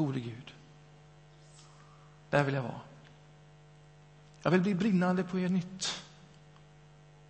Gode 0.00 0.20
Gud, 0.20 0.54
där 2.30 2.44
vill 2.44 2.54
jag 2.54 2.62
vara. 2.62 2.80
Jag 4.42 4.50
vill 4.50 4.60
bli 4.60 4.74
brinnande 4.74 5.24
på 5.24 5.38
er 5.38 5.48
nytt. 5.48 6.02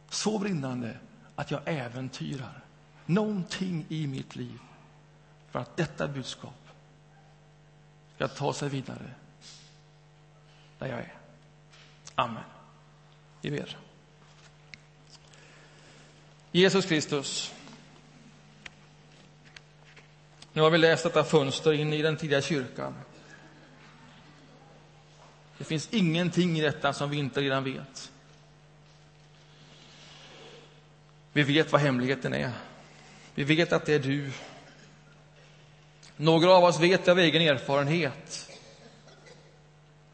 Så 0.08 0.38
brinnande 0.38 0.98
att 1.34 1.50
jag 1.50 1.60
äventyrar 1.64 2.64
någonting 3.06 3.86
i 3.88 4.06
mitt 4.06 4.36
liv 4.36 4.58
för 5.50 5.58
att 5.58 5.76
detta 5.76 6.08
budskap 6.08 6.68
ska 8.14 8.28
ta 8.28 8.52
sig 8.52 8.68
vidare 8.68 9.14
där 10.78 10.86
jag 10.86 10.98
är. 10.98 11.14
Amen. 12.14 12.44
Vi 13.40 13.50
ber. 13.50 13.78
Jesus 16.52 16.86
Kristus. 16.86 17.52
Nu 20.52 20.62
har 20.62 20.70
vi 20.70 20.78
läst 20.78 21.04
detta 21.04 21.24
fönster 21.24 21.72
in 21.72 21.92
i 21.92 22.02
den 22.02 22.16
tidiga 22.16 22.42
kyrkan. 22.42 22.94
Det 25.58 25.64
finns 25.64 25.88
ingenting 25.90 26.58
i 26.58 26.62
detta 26.62 26.92
som 26.92 27.10
vi 27.10 27.16
inte 27.16 27.40
redan 27.40 27.64
vet. 27.64 28.12
Vi 31.32 31.42
vet 31.42 31.72
vad 31.72 31.80
hemligheten 31.80 32.34
är. 32.34 32.52
Vi 33.34 33.44
vet 33.44 33.72
att 33.72 33.86
det 33.86 33.94
är 33.94 33.98
du. 33.98 34.32
Några 36.16 36.50
av 36.50 36.64
oss 36.64 36.80
vet 36.80 37.08
av 37.08 37.18
egen 37.18 37.42
erfarenhet 37.42 38.50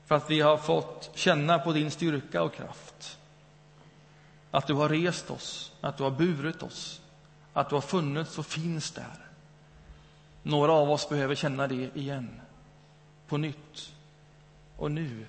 för 0.06 0.14
att 0.14 0.30
vi 0.30 0.40
har 0.40 0.56
fått 0.56 1.10
känna 1.14 1.58
på 1.58 1.72
din 1.72 1.90
styrka 1.90 2.42
och 2.42 2.54
kraft. 2.54 3.18
Att 4.50 4.66
du 4.66 4.74
har 4.74 4.88
rest 4.88 5.30
oss, 5.30 5.72
att 5.80 5.96
du 5.96 6.02
har 6.02 6.10
burit 6.10 6.62
oss, 6.62 7.00
att 7.52 7.68
du 7.68 7.74
har 7.74 7.82
funnits 7.82 8.38
och 8.38 8.46
finns 8.46 8.90
där. 8.90 9.25
Några 10.46 10.72
av 10.72 10.90
oss 10.90 11.08
behöver 11.08 11.34
känna 11.34 11.66
det 11.66 11.96
igen, 11.96 12.40
på 13.26 13.36
nytt 13.36 13.94
och 14.76 14.90
nu. 14.90 15.26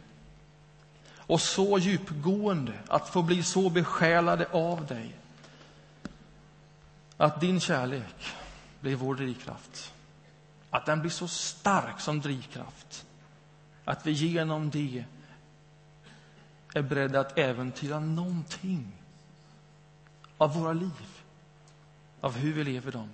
Och 1.16 1.42
så 1.42 1.78
djupgående, 1.78 2.74
att 2.88 3.10
få 3.10 3.22
bli 3.22 3.44
så 3.44 3.70
besjälade 3.70 4.48
av 4.52 4.86
dig 4.86 5.16
att 7.18 7.42
din 7.42 7.60
kärlek 7.60 8.34
blir 8.80 8.96
vår 8.96 9.16
drivkraft. 9.16 9.94
Att 10.70 10.86
den 10.86 11.00
blir 11.02 11.12
så 11.12 11.28
stark 11.28 12.00
som 12.00 12.22
drivkraft 12.22 13.06
att 13.86 14.06
vi 14.06 14.12
genom 14.12 14.70
det 14.70 15.06
är 16.74 16.82
beredda 16.82 17.20
att 17.20 17.38
äventyra 17.38 18.00
någonting 18.00 18.92
av 20.38 20.54
våra 20.54 20.74
liv, 20.74 21.24
av 22.22 22.36
hur 22.36 22.54
vi 22.54 22.64
lever 22.64 22.92
dem. 22.92 23.10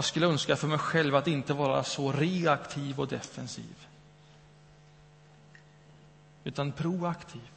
Jag 0.00 0.04
skulle 0.04 0.26
önska 0.26 0.56
för 0.56 0.68
mig 0.68 0.78
själv 0.78 1.14
att 1.14 1.26
inte 1.26 1.54
vara 1.54 1.84
så 1.84 2.12
reaktiv 2.12 3.00
och 3.00 3.08
defensiv 3.08 3.86
utan 6.44 6.72
proaktiv. 6.72 7.50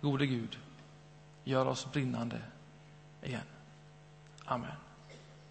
Gode 0.00 0.26
Gud, 0.26 0.58
gör 1.44 1.66
oss 1.66 1.92
brinnande 1.92 2.40
igen. 3.22 3.46
Amen. 4.44 4.76